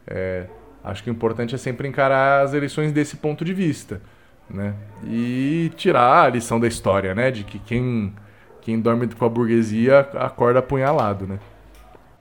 [0.06, 0.46] é,
[0.82, 4.00] acho que o importante é sempre encarar as eleições desse ponto de vista,
[4.48, 4.74] né?
[5.04, 7.30] E tirar a lição da história, né?
[7.30, 8.14] De que quem,
[8.60, 11.38] quem dorme com a burguesia acorda apunhalado, né?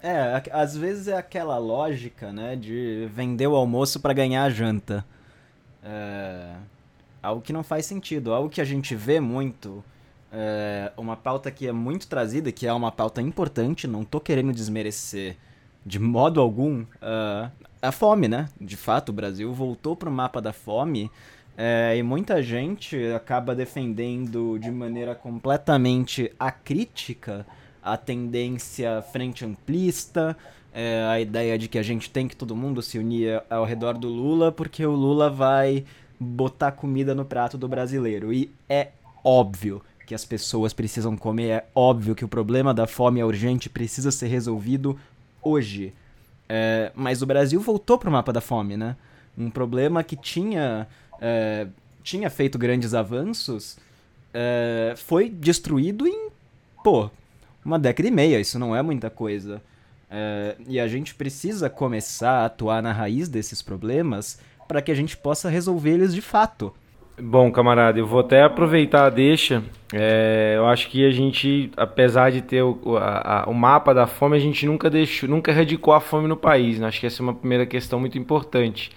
[0.01, 5.05] É, às vezes é aquela lógica, né, de vender o almoço para ganhar a janta.
[5.83, 6.53] É,
[7.21, 9.83] algo que não faz sentido, algo que a gente vê muito,
[10.31, 14.53] é, uma pauta que é muito trazida, que é uma pauta importante, não tô querendo
[14.53, 15.35] desmerecer
[15.85, 18.49] de modo algum uh, a fome, né?
[18.59, 21.09] De fato, o Brasil voltou para o mapa da fome
[21.61, 27.45] É, e muita gente acaba defendendo de maneira completamente acrítica
[27.83, 30.37] a tendência frente amplista,
[30.73, 33.97] é, a ideia de que a gente tem que todo mundo se unir ao redor
[33.97, 35.83] do Lula, porque o Lula vai
[36.17, 38.31] botar comida no prato do brasileiro.
[38.31, 43.19] E é óbvio que as pessoas precisam comer, é óbvio que o problema da fome
[43.19, 44.97] é urgente, precisa ser resolvido
[45.41, 45.93] hoje.
[46.49, 48.95] É, mas o Brasil voltou para o mapa da fome, né?
[49.37, 50.87] Um problema que tinha,
[51.21, 51.67] é,
[52.03, 53.77] tinha feito grandes avanços
[54.33, 56.29] é, foi destruído em,
[56.83, 57.09] pô,
[57.63, 58.39] uma década e meia.
[58.39, 59.61] Isso não é muita coisa.
[60.09, 64.95] É, e a gente precisa começar a atuar na raiz desses problemas para que a
[64.95, 66.73] gente possa resolver eles de fato.
[67.21, 69.61] Bom, camarada, eu vou até aproveitar a deixa.
[69.93, 74.07] É, eu acho que a gente, apesar de ter o, a, a, o mapa da
[74.07, 76.79] fome, a gente nunca deixou, nunca erradicou a fome no país.
[76.79, 76.87] Né?
[76.87, 78.91] Acho que essa é uma primeira questão muito importante.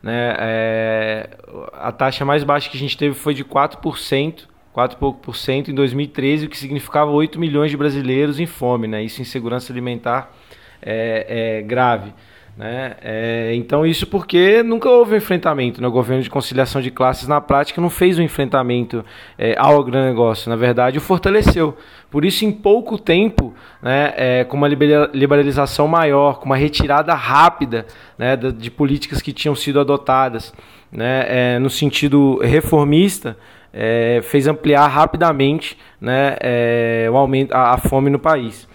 [0.00, 0.36] Né?
[0.38, 1.30] É,
[1.72, 5.68] a taxa mais baixa que a gente teve foi de 4%, 4 pouco por cento
[5.68, 8.86] em 2013, o que significava 8 milhões de brasileiros em fome.
[8.86, 9.02] Né?
[9.02, 10.32] Isso em segurança alimentar
[10.80, 12.12] é, é grave.
[12.56, 12.96] Né?
[13.02, 15.80] É, então, isso porque nunca houve um enfrentamento.
[15.80, 15.86] Né?
[15.86, 19.04] O governo de conciliação de classes, na prática, não fez um enfrentamento
[19.36, 20.48] é, ao agronegócio.
[20.48, 21.76] Na verdade, o fortaleceu.
[22.10, 23.52] Por isso, em pouco tempo,
[23.82, 27.84] né, é, com uma liberalização maior, com uma retirada rápida
[28.16, 30.54] né, de políticas que tinham sido adotadas
[30.90, 33.36] né, é, no sentido reformista,
[33.70, 38.66] é, fez ampliar rapidamente né, é, o aumento, a, a fome no país.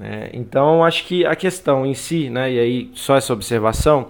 [0.00, 4.08] É, então, acho que a questão em si, né, e aí só essa observação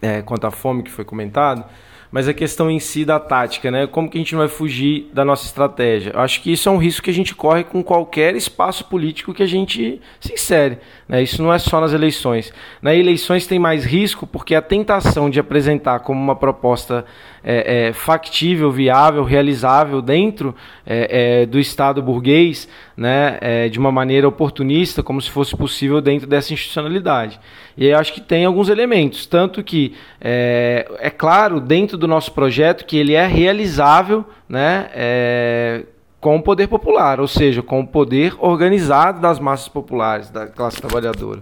[0.00, 1.64] é, quanto à fome que foi comentado,
[2.12, 3.86] mas a questão em si da tática, né?
[3.86, 6.10] Como que a gente não vai fugir da nossa estratégia?
[6.12, 9.32] Eu acho que isso é um risco que a gente corre com qualquer espaço político
[9.32, 10.76] que a gente se insere.
[11.08, 11.22] Né?
[11.22, 12.52] Isso não é só nas eleições.
[12.82, 17.06] Nas eleições tem mais risco porque a tentação de apresentar como uma proposta
[17.42, 20.54] é, é, factível, viável, realizável dentro
[20.86, 23.38] é, é do Estado burguês, né?
[23.40, 27.40] É, de uma maneira oportunista, como se fosse possível dentro dessa institucionalidade.
[27.76, 32.32] E eu acho que tem alguns elementos, tanto que é, é claro dentro do nosso
[32.32, 34.90] projeto que ele é realizável, né?
[34.92, 35.84] É,
[36.20, 40.80] com o poder popular, ou seja, com o poder organizado das massas populares, da classe
[40.80, 41.40] trabalhadora.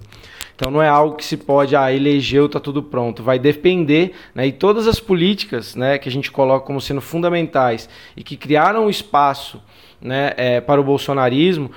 [0.56, 3.22] Então não é algo que se pode, ah, elegeu, está tudo pronto.
[3.22, 7.88] Vai depender, né, e todas as políticas né, que a gente coloca como sendo fundamentais
[8.16, 9.62] e que criaram um espaço
[10.00, 11.70] né, é, para o bolsonarismo,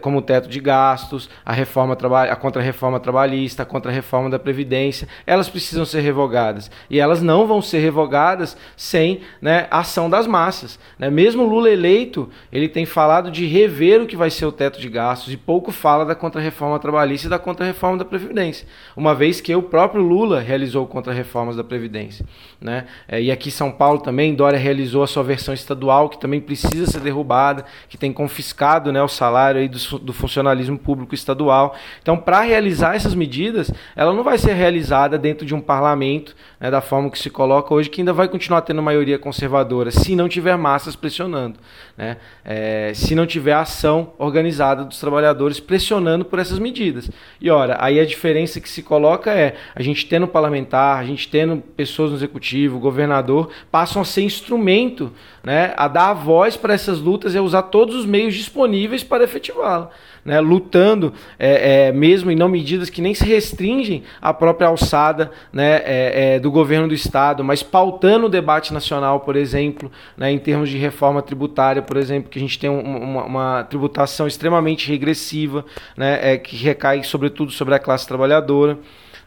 [0.00, 1.96] como o teto de gastos, a reforma
[2.30, 6.70] a contra-reforma trabalhista, a contra-reforma da Previdência, elas precisam ser revogadas.
[6.90, 10.78] E elas não vão ser revogadas sem né, ação das massas.
[10.98, 11.08] Né?
[11.10, 14.88] Mesmo Lula eleito, ele tem falado de rever o que vai ser o teto de
[14.88, 18.66] gastos e pouco fala da contra-reforma trabalhista e da contra-reforma da Previdência.
[18.96, 22.26] Uma vez que o próprio Lula realizou contra-reformas da Previdência.
[22.60, 22.86] Né?
[23.08, 26.40] É, e aqui em São Paulo também, Dória realizou a sua versão estadual, que também
[26.40, 27.53] precisa ser derrubada
[27.88, 31.76] que tem confiscado né, o salário aí do, do funcionalismo público estadual.
[32.00, 36.70] Então, para realizar essas medidas, ela não vai ser realizada dentro de um parlamento, né,
[36.70, 40.28] da forma que se coloca hoje, que ainda vai continuar tendo maioria conservadora, se não
[40.28, 41.58] tiver massas pressionando.
[41.96, 42.16] Né?
[42.44, 47.10] É, se não tiver ação organizada dos trabalhadores pressionando por essas medidas.
[47.40, 51.28] E ora, aí a diferença que se coloca é a gente tendo parlamentar, a gente
[51.28, 55.12] tendo pessoas no executivo, governador, passam a ser instrumento
[55.44, 59.04] né, a dar a voz para essas lutas e a usar todos os meios disponíveis
[59.04, 59.90] para efetivá-la.
[60.24, 65.30] Né, lutando é, é, mesmo em não medidas que nem se restringem à própria alçada
[65.52, 70.32] né, é, é do governo do Estado, mas pautando o debate nacional, por exemplo, né,
[70.32, 74.88] em termos de reforma tributária, por exemplo, que a gente tem uma, uma tributação extremamente
[74.88, 75.62] regressiva,
[75.94, 78.78] né, é, que recai sobretudo sobre a classe trabalhadora.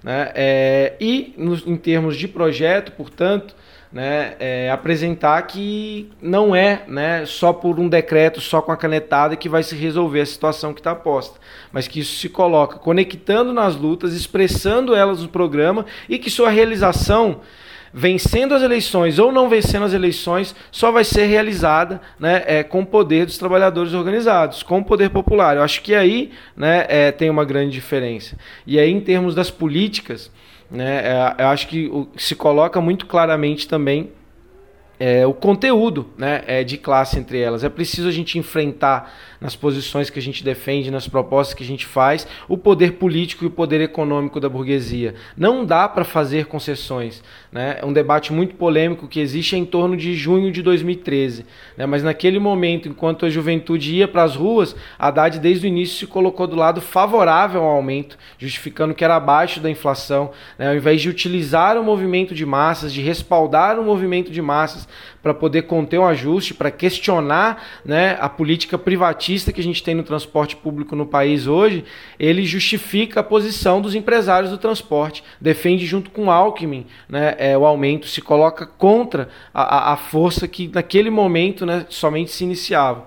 [0.03, 3.55] Né, é, e no, em termos de projeto, portanto,
[3.91, 9.35] né, é, apresentar que não é né, só por um decreto, só com a canetada
[9.35, 11.39] que vai se resolver a situação que está posta,
[11.71, 16.49] mas que isso se coloca conectando nas lutas, expressando elas no programa e que sua
[16.49, 17.41] realização
[17.93, 22.81] vencendo as eleições ou não vencendo as eleições, só vai ser realizada né, é, com
[22.81, 25.57] o poder dos trabalhadores organizados, com o poder popular.
[25.57, 28.37] Eu acho que aí né, é, tem uma grande diferença.
[28.67, 30.31] E aí, em termos das políticas,
[30.69, 31.01] né?
[31.05, 34.11] É, eu acho que se coloca muito claramente também
[34.99, 37.63] é, o conteúdo né, é, de classe entre elas.
[37.63, 41.67] É preciso a gente enfrentar nas posições que a gente defende, nas propostas que a
[41.67, 45.13] gente faz, o poder político e o poder econômico da burguesia.
[45.37, 47.23] Não dá para fazer concessões.
[47.51, 47.77] Né?
[47.79, 51.45] É um debate muito polêmico que existe em torno de junho de 2013.
[51.77, 51.85] Né?
[51.85, 56.07] Mas naquele momento, enquanto a juventude ia para as ruas, Haddad desde o início se
[56.07, 60.69] colocou do lado favorável ao aumento, justificando que era abaixo da inflação, né?
[60.69, 64.86] ao invés de utilizar o movimento de massas, de respaldar o movimento de massas
[65.21, 69.95] para poder conter um ajuste, para questionar né, a política privatista que a gente tem
[69.95, 71.83] no transporte público no país hoje,
[72.19, 77.65] ele justifica a posição dos empresários do transporte, defende junto com Alckmin né, é, o
[77.65, 83.05] aumento, se coloca contra a, a força que naquele momento né, somente se iniciava.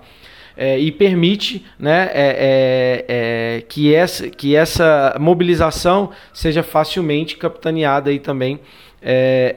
[0.57, 8.09] É, e permite né, é, é, é, que, essa, que essa mobilização seja facilmente capitaneada
[8.09, 8.59] aí também
[9.01, 9.53] é,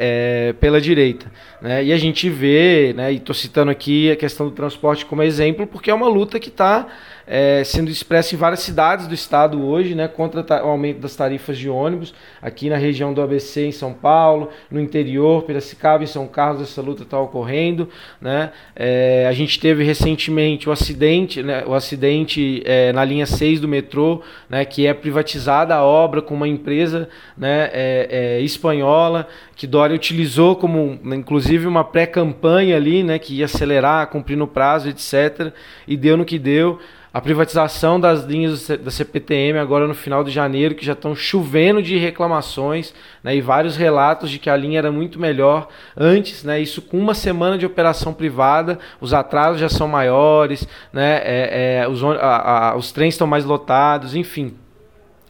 [0.49, 1.30] é, pela direita.
[1.61, 1.84] Né?
[1.84, 5.66] E a gente vê, né, e estou citando aqui a questão do transporte como exemplo,
[5.66, 6.86] porque é uma luta que está
[7.27, 11.57] é, sendo expressa em várias cidades do estado hoje, né, contra o aumento das tarifas
[11.57, 16.27] de ônibus, aqui na região do ABC em São Paulo, no interior, Piracicaba em São
[16.27, 17.89] Carlos, essa luta está ocorrendo.
[18.20, 18.51] Né?
[18.77, 23.68] É, a gente teve recentemente o acidente, né, o acidente é, na linha 6 do
[23.68, 29.66] metrô, né, que é privatizada a obra com uma empresa né, é, é, espanhola, que
[29.66, 35.53] Dória utilizou como, inclusive, uma pré-campanha ali, né, que ia acelerar, cumprir no prazo, etc.
[35.87, 36.79] E deu no que deu
[37.15, 41.81] a privatização das linhas da CPTM agora no final de janeiro, que já estão chovendo
[41.81, 42.93] de reclamações,
[43.23, 46.99] né, e vários relatos de que a linha era muito melhor antes, né, isso com
[46.99, 52.71] uma semana de operação privada, os atrasos já são maiores, né, é, é, os, a,
[52.71, 54.57] a, os trens estão mais lotados, enfim.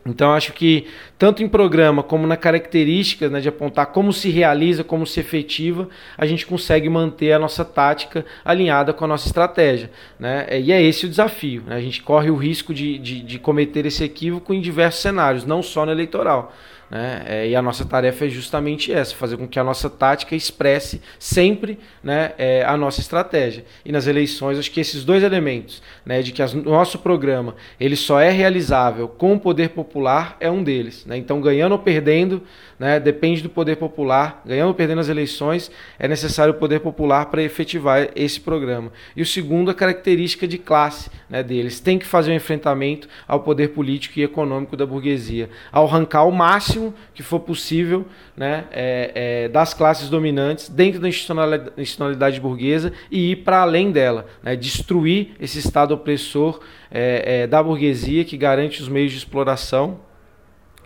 [0.07, 0.86] Então acho que
[1.18, 5.88] tanto em programa como na característica né, de apontar como se realiza, como se efetiva,
[6.18, 9.90] a gente consegue manter a nossa tática alinhada com a nossa estratégia.
[10.18, 10.46] Né?
[10.61, 11.62] E é esse o desafio.
[11.66, 11.76] Né?
[11.76, 15.62] A gente corre o risco de, de, de cometer esse equívoco em diversos cenários, não
[15.62, 16.52] só no eleitoral.
[16.91, 17.22] Né?
[17.26, 21.01] É, e a nossa tarefa é justamente essa, fazer com que a nossa tática expresse
[21.18, 23.64] sempre né, é, a nossa estratégia.
[23.85, 27.97] E nas eleições, acho que esses dois elementos, né, de que o nosso programa ele
[27.97, 31.05] só é realizável com o poder popular, é um deles.
[31.07, 31.16] Né?
[31.16, 32.43] Então, ganhando ou perdendo,
[32.78, 34.42] né, depende do poder popular.
[34.44, 38.92] Ganhando ou perdendo as eleições, é necessário o poder popular para efetivar esse programa.
[39.16, 41.80] E o segundo, a característica de classe né, deles.
[41.80, 46.30] Tem que fazer um enfrentamento ao poder político e econômico da burguesia, ao arrancar o
[46.30, 48.06] máximo que for possível
[48.36, 54.26] né, é, é, das classes dominantes dentro da institucionalidade, burguesa e ir para além dela,
[54.42, 56.60] né, destruir esse Estado opressor
[56.90, 60.00] é, é, da burguesia que garante os meios de exploração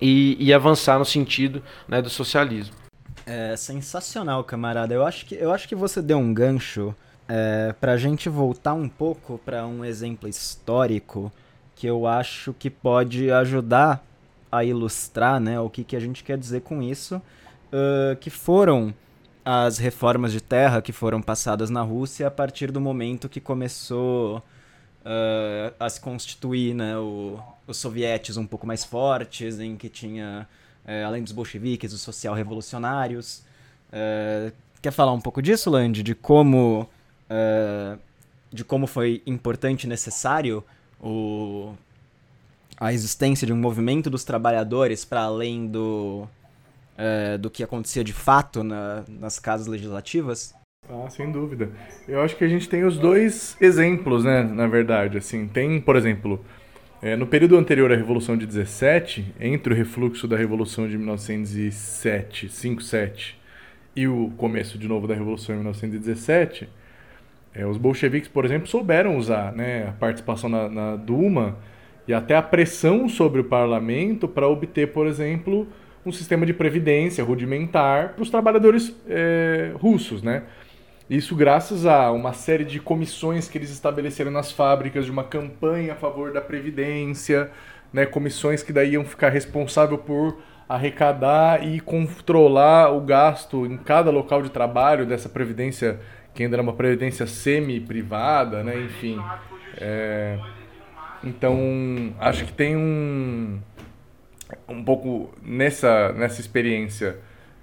[0.01, 2.75] e, e avançar no sentido né, do socialismo.
[3.27, 4.95] É sensacional, camarada.
[4.95, 6.95] Eu acho que, eu acho que você deu um gancho
[7.29, 11.31] é, para a gente voltar um pouco para um exemplo histórico
[11.75, 14.05] que eu acho que pode ajudar
[14.51, 18.93] a ilustrar né, o que, que a gente quer dizer com isso, uh, que foram
[19.45, 24.43] as reformas de terra que foram passadas na Rússia a partir do momento que começou
[25.09, 30.47] uh, a se constituir né, o, os sovietes um pouco mais fortes, em que tinha,
[30.85, 33.43] uh, além dos bolcheviques, os social-revolucionários.
[33.89, 34.53] Uh,
[34.83, 36.03] quer falar um pouco disso, Land?
[36.03, 36.89] De como,
[38.53, 40.63] de como foi importante e necessário
[41.01, 41.75] o,
[42.79, 46.27] a existência de um movimento dos trabalhadores para além do,
[47.41, 50.55] do que acontecia de fato na, nas casas legislativas?
[50.91, 51.71] Ah, sem dúvida.
[52.07, 55.19] Eu acho que a gente tem os dois exemplos, né, na verdade.
[55.19, 56.43] Assim, tem, por exemplo,
[57.03, 62.49] é, no período anterior à Revolução de 17, entre o refluxo da Revolução de 1907,
[62.49, 63.39] 5, 7
[63.95, 66.69] e o começo de novo da Revolução em 1917,
[67.55, 71.57] é, os bolcheviques, por exemplo, souberam usar né, a participação na, na Duma
[72.07, 75.67] e até a pressão sobre o parlamento para obter, por exemplo,
[76.07, 80.45] um sistema de previdência rudimentar para os trabalhadores é, russos, né?
[81.09, 85.95] Isso graças a uma série de comissões que eles estabeleceram nas fábricas, de uma campanha
[85.95, 87.51] a favor da previdência,
[87.91, 90.39] né, comissões que daí iam ficar responsáveis por
[90.69, 95.99] arrecadar e controlar o gasto em cada local de trabalho dessa previdência,
[96.35, 99.19] que ainda era uma previdência semi-privada, né, enfim.
[99.79, 100.39] É...
[101.25, 103.59] Então, acho que tem um,
[104.69, 107.17] um pouco nessa, nessa experiência.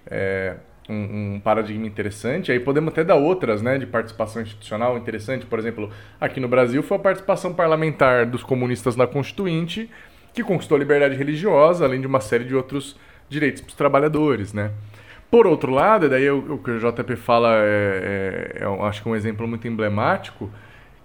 [0.08, 0.56] É
[0.90, 2.52] um, um, paradigma interessante.
[2.52, 5.46] Aí podemos até dar outras, né, de participação institucional interessante.
[5.46, 9.90] Por exemplo, aqui no Brasil foi a participação parlamentar dos comunistas na Constituinte,
[10.34, 12.98] que conquistou a liberdade religiosa, além de uma série de outros
[13.30, 14.72] direitos para os trabalhadores, né.
[15.32, 19.16] Por outro lado, daí o, que o JP fala é, é, é, acho que um
[19.16, 20.50] exemplo muito emblemático,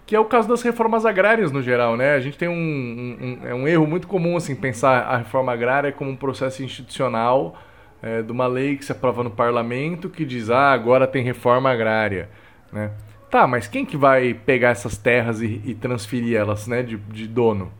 [0.06, 2.14] que é o caso das reformas agrárias no geral, né?
[2.14, 5.90] A gente tem um, um, é um erro muito comum assim pensar a reforma agrária
[5.92, 7.56] como um processo institucional
[8.02, 11.70] é, de uma lei que se aprova no parlamento que diz ah agora tem reforma
[11.70, 12.28] agrária,
[12.72, 12.90] né?
[13.30, 17.28] Tá, mas quem que vai pegar essas terras e, e transferir elas, né, de, de
[17.28, 17.72] dono?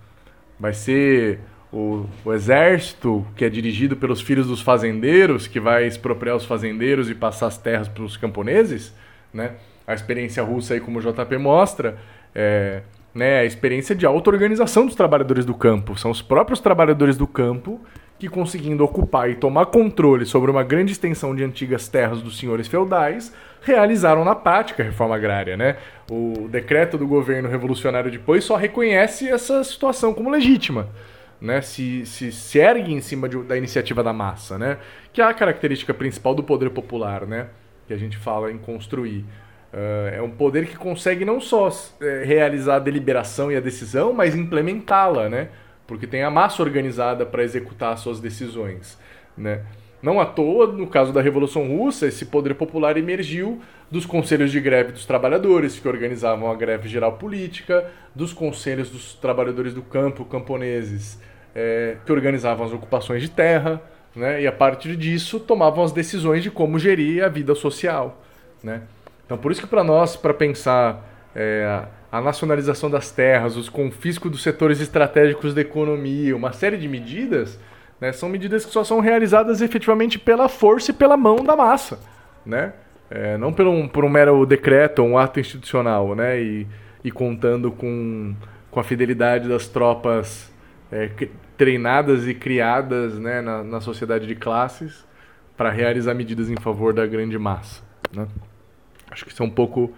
[0.59, 1.41] Vai ser
[1.73, 7.11] o, o, exército, que é dirigido pelos filhos dos fazendeiros, que vai expropriar os fazendeiros
[7.11, 8.95] e passar as terras para os camponeses,
[9.35, 9.55] né?
[9.87, 11.99] A experiência russa aí, como o JP mostra,
[12.33, 12.83] é
[13.15, 15.99] né, a experiência de auto-organização dos trabalhadores do campo.
[15.99, 17.81] São os próprios trabalhadores do campo
[18.21, 22.69] que, conseguindo ocupar e tomar controle sobre uma grande extensão de antigas terras dos senhores
[22.69, 25.57] feudais, realizaram na prática a reforma agrária.
[25.57, 25.79] Né?
[26.11, 30.89] O decreto do governo revolucionário depois só reconhece essa situação como legítima.
[31.41, 34.77] Né, se, se, se ergue em cima de, da iniciativa da massa, né,
[35.11, 37.47] que é a característica principal do poder popular, né,
[37.89, 39.25] que a gente fala em construir.
[39.73, 41.71] Uh, é um poder que consegue não só
[42.03, 45.49] é, realizar a deliberação e a decisão, mas implementá-la, né,
[45.91, 48.97] porque tem a massa organizada para executar as suas decisões.
[49.37, 49.63] Né.
[50.01, 53.61] Não à toa, no caso da Revolução Russa, esse poder popular emergiu
[53.91, 59.15] dos conselhos de greve dos trabalhadores, que organizavam a greve geral política, dos conselhos dos
[59.15, 61.19] trabalhadores do campo, camponeses,
[61.57, 63.83] é, que organizavam as ocupações de terra,
[64.15, 68.23] né, e a partir disso tomavam as decisões de como gerir a vida social.
[68.63, 68.83] Né.
[69.27, 74.31] Então, por isso que para nós, para pensar é, a nacionalização das terras, os confiscos
[74.31, 77.59] dos setores estratégicos da economia, uma série de medidas
[78.01, 78.13] né?
[78.13, 82.01] São medidas que só são realizadas efetivamente pela força e pela mão da massa,
[82.47, 82.73] né?
[83.11, 86.41] É, não por um, por um mero decreto, um ato institucional, né?
[86.41, 86.67] E,
[87.05, 88.35] e contando com,
[88.71, 90.51] com a fidelidade das tropas
[90.91, 91.11] é,
[91.57, 95.05] treinadas e criadas né, na, na sociedade de classes
[95.57, 97.83] para realizar medidas em favor da grande massa.
[98.15, 98.27] Né?
[99.11, 99.93] Acho que isso é um pouco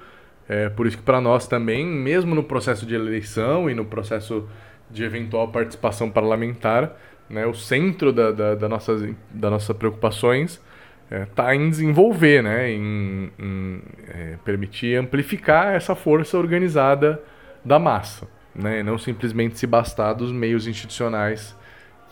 [0.48, 4.48] é, por isso que para nós também, mesmo no processo de eleição e no processo
[4.90, 6.96] de eventual participação parlamentar,
[7.28, 10.60] né, o centro da, da, da nossas, nossas preocupações
[11.10, 17.20] está é, tá em desenvolver, né, em, em é, permitir amplificar essa força organizada
[17.64, 21.56] da massa, né, não simplesmente se bastar dos meios institucionais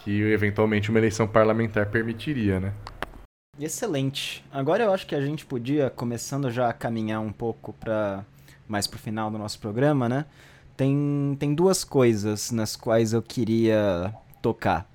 [0.03, 2.73] que eventualmente uma eleição parlamentar permitiria, né.
[3.61, 4.43] Excelente.
[4.51, 8.25] Agora eu acho que a gente podia, começando já a caminhar um pouco para
[8.67, 10.25] mais para o final do nosso programa, né?
[10.77, 14.89] Tem, tem duas coisas nas quais eu queria tocar.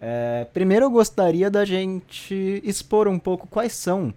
[0.00, 4.12] É, primeiro eu gostaria da gente expor um pouco quais são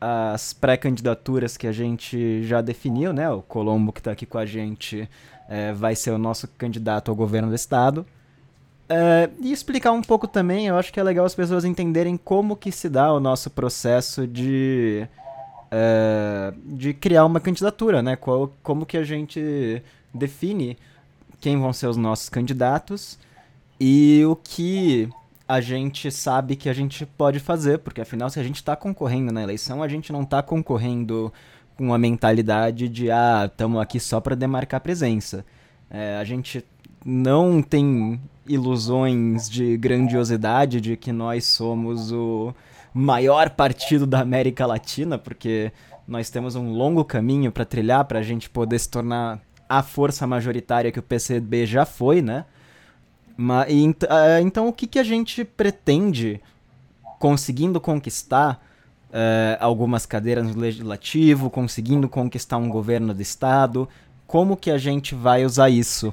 [0.00, 3.30] as pré-candidaturas que a gente já definiu, né?
[3.30, 5.08] O Colombo que está aqui com a gente
[5.48, 8.04] é, vai ser o nosso candidato ao governo do estado.
[8.88, 12.56] É, e explicar um pouco também, eu acho que é legal as pessoas entenderem como
[12.56, 15.06] que se dá o nosso processo de,
[15.70, 18.16] é, de criar uma candidatura, né?
[18.16, 19.82] Qual, como que a gente
[20.12, 20.78] define
[21.40, 23.18] quem vão ser os nossos candidatos
[23.78, 25.08] e o que
[25.46, 29.32] a gente sabe que a gente pode fazer, porque afinal, se a gente está concorrendo
[29.32, 31.32] na eleição, a gente não está concorrendo
[31.76, 35.44] com a mentalidade de, ah, estamos aqui só para demarcar presença.
[35.90, 36.64] É, a gente
[37.04, 42.54] não tem ilusões de grandiosidade de que nós somos o
[42.92, 45.70] maior partido da América Latina, porque
[46.06, 50.26] nós temos um longo caminho para trilhar para a gente poder se tornar a força
[50.26, 52.46] majoritária que o PCB já foi, né?
[53.36, 56.40] Mas, uh, então, o que, que a gente pretende,
[57.20, 58.60] conseguindo conquistar
[59.10, 63.88] uh, algumas cadeiras no legislativo, conseguindo conquistar um governo do estado,
[64.26, 66.12] como que a gente vai usar isso?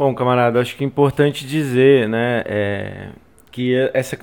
[0.00, 3.08] Bom, camarada, acho que é importante dizer, né, é,
[3.52, 4.16] que essa,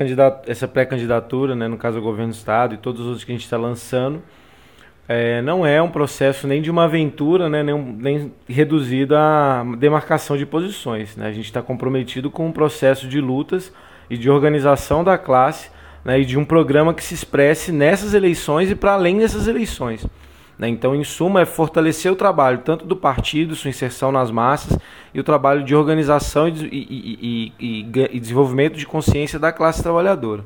[0.47, 3.36] essa pré-candidatura, né, no caso o governo do estado e todos os outros que a
[3.36, 4.23] gente está lançando,
[5.07, 10.36] é, não é um processo nem de uma aventura, né, nem, nem reduzido à demarcação
[10.36, 11.15] de posições.
[11.15, 11.28] Né?
[11.28, 13.71] A gente está comprometido com um processo de lutas
[14.09, 15.69] e de organização da classe
[16.03, 20.07] né, e de um programa que se expresse nessas eleições e para além dessas eleições.
[20.58, 20.68] Né?
[20.70, 24.78] Então, em suma, é fortalecer o trabalho tanto do partido, sua inserção nas massas,
[25.14, 27.80] e o trabalho de organização e, e, e,
[28.12, 30.43] e desenvolvimento de consciência da classe trabalhadora.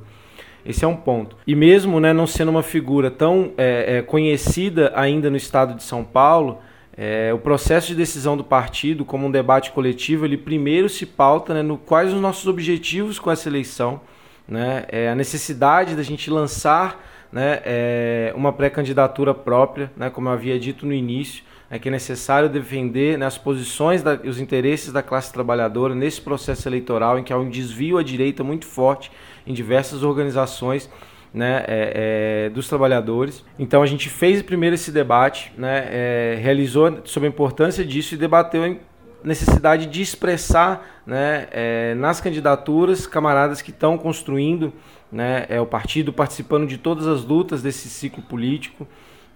[0.65, 1.35] Esse é um ponto.
[1.47, 5.83] E mesmo né, não sendo uma figura tão é, é, conhecida ainda no estado de
[5.83, 6.59] São Paulo,
[6.95, 11.53] é, o processo de decisão do partido, como um debate coletivo, ele primeiro se pauta
[11.53, 14.01] né, no quais os nossos objetivos com essa eleição,
[14.47, 20.33] né, é a necessidade da gente lançar né, é, uma pré-candidatura própria, né, como eu
[20.33, 24.91] havia dito no início, é que é necessário defender né, as posições e os interesses
[24.91, 29.09] da classe trabalhadora nesse processo eleitoral em que há um desvio à direita muito forte
[29.47, 30.89] em diversas organizações
[31.33, 33.45] né, é, é, dos trabalhadores.
[33.57, 38.17] Então a gente fez primeiro esse debate, né, é, realizou sobre a importância disso e
[38.17, 38.75] debateu a
[39.23, 44.73] necessidade de expressar né, é, nas candidaturas camaradas que estão construindo
[45.11, 48.87] né, é, o partido, participando de todas as lutas desse ciclo político.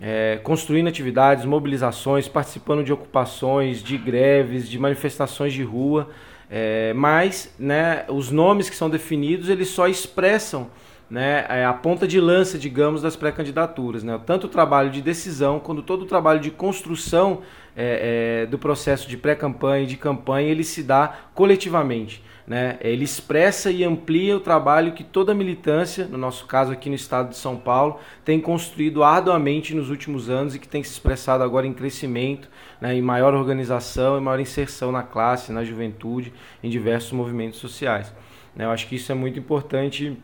[0.02, 6.10] É, construindo atividades, mobilizações, participando de ocupações, de greves, de manifestações de rua,
[6.50, 10.70] é, mas né, os nomes que são definidos eles só expressam
[11.10, 14.04] né, é, a ponta de lança, digamos, das pré-candidaturas.
[14.04, 14.20] Né?
[14.26, 17.42] Tanto o trabalho de decisão quanto todo o trabalho de construção
[17.76, 22.24] é, é, do processo de pré-campanha e de campanha, ele se dá coletivamente.
[22.48, 22.78] Né?
[22.80, 26.96] Ele expressa e amplia o trabalho que toda a militância, no nosso caso aqui no
[26.96, 31.44] estado de São Paulo, tem construído arduamente nos últimos anos e que tem se expressado
[31.44, 32.48] agora em crescimento,
[32.80, 36.32] né, em maior organização e maior inserção na classe, na juventude,
[36.62, 38.14] em diversos movimentos sociais.
[38.56, 38.66] Né?
[38.66, 40.16] Eu acho que isso é muito importante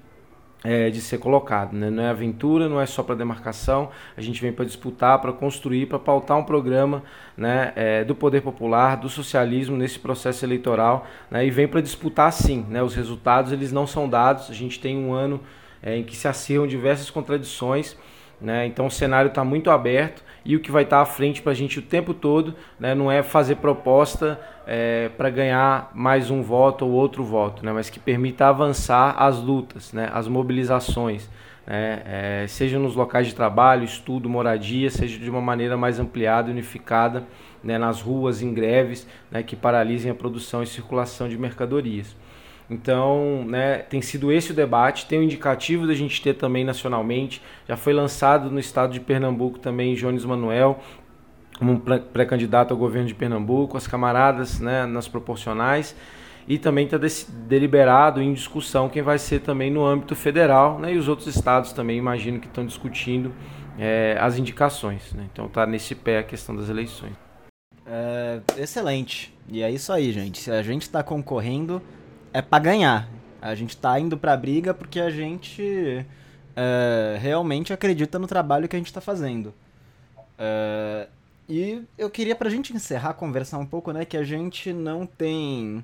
[0.64, 1.74] é, de ser colocado.
[1.74, 1.90] Né?
[1.90, 5.88] Não é aventura, não é só para demarcação, a gente vem para disputar, para construir,
[5.88, 7.04] para pautar um programa
[7.36, 12.32] né, é, do poder popular, do socialismo nesse processo eleitoral né, e vem para disputar
[12.32, 12.66] sim.
[12.70, 12.82] Né?
[12.82, 15.42] Os resultados eles não são dados, a gente tem um ano
[15.82, 17.98] é, em que se acirram diversas contradições,
[18.42, 18.66] né?
[18.66, 21.52] então o cenário está muito aberto e o que vai estar tá à frente para
[21.52, 26.42] a gente o tempo todo né, não é fazer proposta é, para ganhar mais um
[26.42, 31.30] voto ou outro voto, né, mas que permita avançar as lutas, né, as mobilizações,
[31.66, 36.50] né, é, seja nos locais de trabalho, estudo, moradia, seja de uma maneira mais ampliada
[36.52, 37.24] unificada
[37.64, 39.08] né, nas ruas, em greves,
[39.46, 42.16] que paralisem a produção e circulação de mercadorias.
[42.72, 45.06] Então, né, tem sido esse o debate.
[45.06, 47.42] Tem o um indicativo da gente ter também nacionalmente.
[47.68, 50.80] Já foi lançado no estado de Pernambuco também Jones Manuel,
[51.60, 55.94] como um pré-candidato ao governo de Pernambuco, as camaradas né, nas proporcionais.
[56.48, 56.98] E também está
[57.48, 60.80] deliberado em discussão quem vai ser também no âmbito federal.
[60.80, 63.34] Né, e os outros estados também, imagino que estão discutindo
[63.78, 65.12] é, as indicações.
[65.12, 67.12] Né, então está nesse pé a questão das eleições.
[67.86, 69.38] É, excelente.
[69.50, 70.40] E é isso aí, gente.
[70.40, 71.82] Se a gente está concorrendo
[72.34, 73.10] é para ganhar.
[73.42, 76.06] A gente tá indo pra briga porque a gente
[76.56, 79.54] é, realmente acredita no trabalho que a gente tá fazendo.
[80.38, 81.08] É,
[81.50, 85.84] e eu queria pra gente encerrar, conversar um pouco, né, que a gente não tem.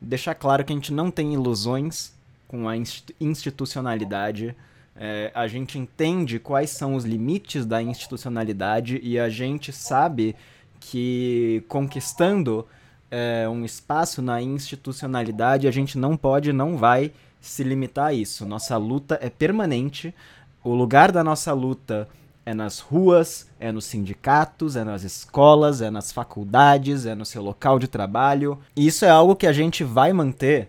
[0.00, 2.12] Deixar claro que a gente não tem ilusões
[2.48, 2.74] com a
[3.20, 4.56] institucionalidade.
[4.96, 10.34] É, a gente entende quais são os limites da institucionalidade e a gente sabe
[10.78, 12.66] que conquistando
[13.10, 18.46] é, um espaço na institucionalidade, a gente não pode, não vai se limitar a isso.
[18.46, 20.14] Nossa luta é permanente.
[20.62, 22.08] O lugar da nossa luta
[22.44, 27.42] é nas ruas, é nos sindicatos, é nas escolas, é nas faculdades, é no seu
[27.42, 28.58] local de trabalho.
[28.76, 30.68] E isso é algo que a gente vai manter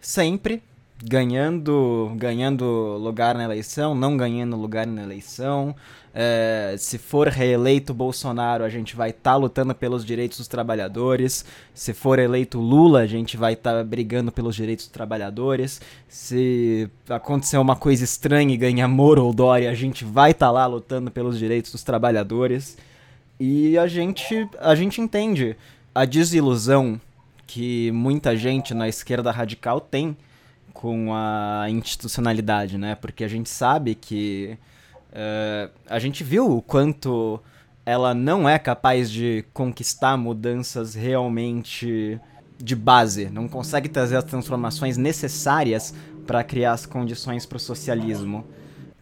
[0.00, 0.62] sempre,
[1.02, 2.64] ganhando, ganhando
[2.98, 5.74] lugar na eleição, não ganhando lugar na eleição,
[6.18, 11.44] é, se for reeleito Bolsonaro, a gente vai estar tá lutando pelos direitos dos trabalhadores.
[11.74, 15.78] Se for eleito Lula, a gente vai estar tá brigando pelos direitos dos trabalhadores.
[16.08, 20.52] Se acontecer uma coisa estranha e ganhar Moro ou Dória, a gente vai estar tá
[20.52, 22.78] lá lutando pelos direitos dos trabalhadores.
[23.38, 25.54] E a gente, a gente entende
[25.94, 26.98] a desilusão
[27.46, 30.16] que muita gente na esquerda radical tem
[30.80, 32.94] com a institucionalidade, né?
[32.94, 34.58] Porque a gente sabe que
[35.16, 37.40] Uh, a gente viu o quanto
[37.86, 42.20] ela não é capaz de conquistar mudanças realmente
[42.58, 45.94] de base, não consegue trazer as transformações necessárias
[46.26, 48.44] para criar as condições para o socialismo.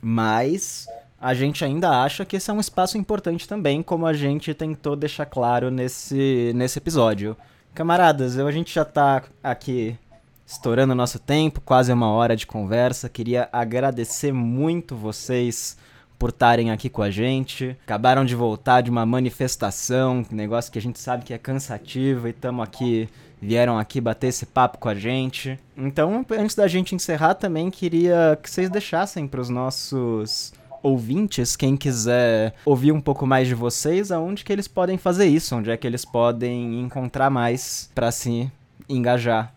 [0.00, 0.86] Mas
[1.20, 4.94] a gente ainda acha que esse é um espaço importante também, como a gente tentou
[4.94, 7.36] deixar claro nesse, nesse episódio.
[7.74, 9.98] Camaradas, eu, a gente já está aqui
[10.46, 13.08] estourando nosso tempo, quase uma hora de conversa.
[13.08, 15.76] Queria agradecer muito vocês
[16.18, 17.76] por estarem aqui com a gente.
[17.84, 22.30] Acabaram de voltar de uma manifestação, negócio que a gente sabe que é cansativo e
[22.30, 23.08] estamos aqui,
[23.40, 25.58] vieram aqui bater esse papo com a gente.
[25.76, 31.76] Então, antes da gente encerrar, também queria que vocês deixassem para os nossos ouvintes, quem
[31.78, 35.76] quiser ouvir um pouco mais de vocês, aonde que eles podem fazer isso, onde é
[35.78, 38.52] que eles podem encontrar mais para se
[38.86, 39.54] engajar.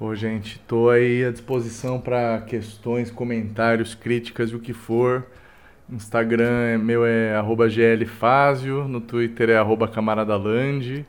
[0.00, 5.26] Pô, gente, tô aí à disposição para questões, comentários, críticas, o que for.
[5.92, 7.34] Instagram meu é
[7.98, 11.04] glfazio, no Twitter é arroba camaradaland,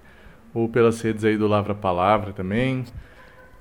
[0.54, 2.84] ou pelas redes aí do Lavra Palavra também.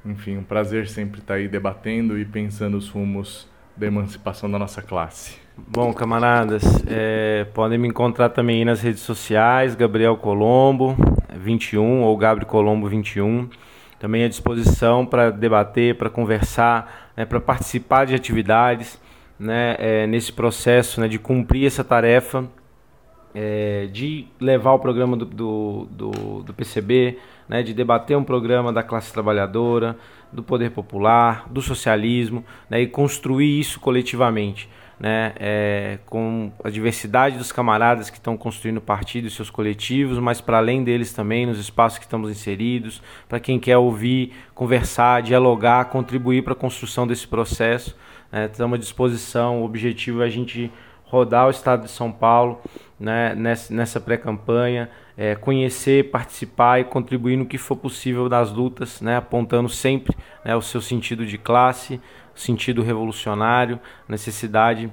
[0.05, 4.83] Enfim, um prazer sempre estar aí debatendo e pensando os rumos da emancipação da nossa
[4.83, 5.39] classe.
[5.57, 10.97] Bom, camaradas, é, podem me encontrar também aí nas redes sociais, Gabriel Colombo
[11.37, 13.49] 21 ou Gabriel Colombo 21.
[14.01, 18.99] Também à disposição para debater, para conversar, né, para participar de atividades
[19.39, 22.49] né, é, nesse processo né, de cumprir essa tarefa,
[23.35, 28.73] é, de levar o programa do, do, do, do PCB, né, de debater um programa
[28.73, 29.97] da classe trabalhadora,
[30.33, 34.69] do poder popular, do socialismo, né, e construir isso coletivamente.
[35.01, 40.43] Né, é, com a diversidade dos camaradas que estão construindo partidos e seus coletivos, mas
[40.43, 45.87] para além deles também, nos espaços que estamos inseridos, para quem quer ouvir, conversar, dialogar,
[45.87, 47.97] contribuir para a construção desse processo.
[48.31, 50.71] Né, estamos à disposição, o objetivo é a gente
[51.11, 52.61] rodar o estado de São Paulo
[52.99, 59.01] né, nessa, nessa pré-campanha, é, conhecer, participar e contribuir no que for possível das lutas,
[59.01, 62.01] né, apontando sempre né, o seu sentido de classe,
[62.35, 63.79] sentido revolucionário,
[64.09, 64.91] necessidade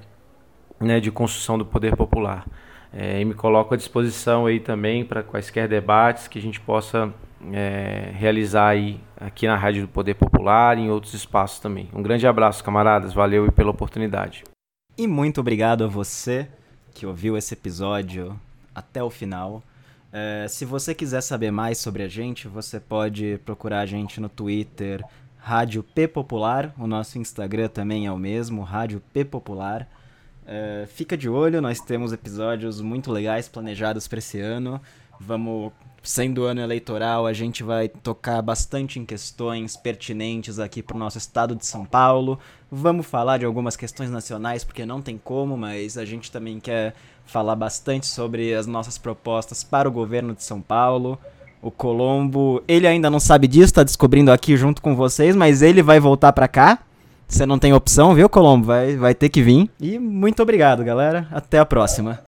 [0.79, 2.45] né, de construção do poder popular.
[2.93, 7.13] É, e me coloco à disposição aí também para quaisquer debates que a gente possa
[7.51, 11.89] é, realizar aí aqui na Rádio do Poder Popular e em outros espaços também.
[11.93, 13.13] Um grande abraço, camaradas.
[13.13, 14.43] Valeu pela oportunidade.
[14.97, 16.47] E muito obrigado a você
[16.93, 18.39] que ouviu esse episódio
[18.73, 19.61] até o final.
[20.11, 24.29] É, se você quiser saber mais sobre a gente, você pode procurar a gente no
[24.29, 25.03] Twitter,
[25.47, 26.73] Rádio P Popular.
[26.77, 29.87] O nosso Instagram também é o mesmo, Rádio P Popular.
[30.45, 34.81] É, fica de olho, nós temos episódios muito legais planejados para esse ano.
[35.17, 35.71] Vamos
[36.03, 41.17] sendo ano eleitoral, a gente vai tocar bastante em questões pertinentes aqui para o nosso
[41.17, 42.37] estado de São Paulo.
[42.69, 46.93] Vamos falar de algumas questões nacionais, porque não tem como, mas a gente também quer
[47.25, 51.17] falar bastante sobre as nossas propostas para o governo de São Paulo.
[51.61, 55.81] O Colombo, ele ainda não sabe disso, está descobrindo aqui junto com vocês, mas ele
[55.81, 56.79] vai voltar para cá.
[57.27, 58.67] Você não tem opção, viu, Colombo?
[58.67, 59.69] Vai, vai ter que vir.
[59.79, 61.27] E muito obrigado, galera.
[61.31, 62.26] Até a próxima.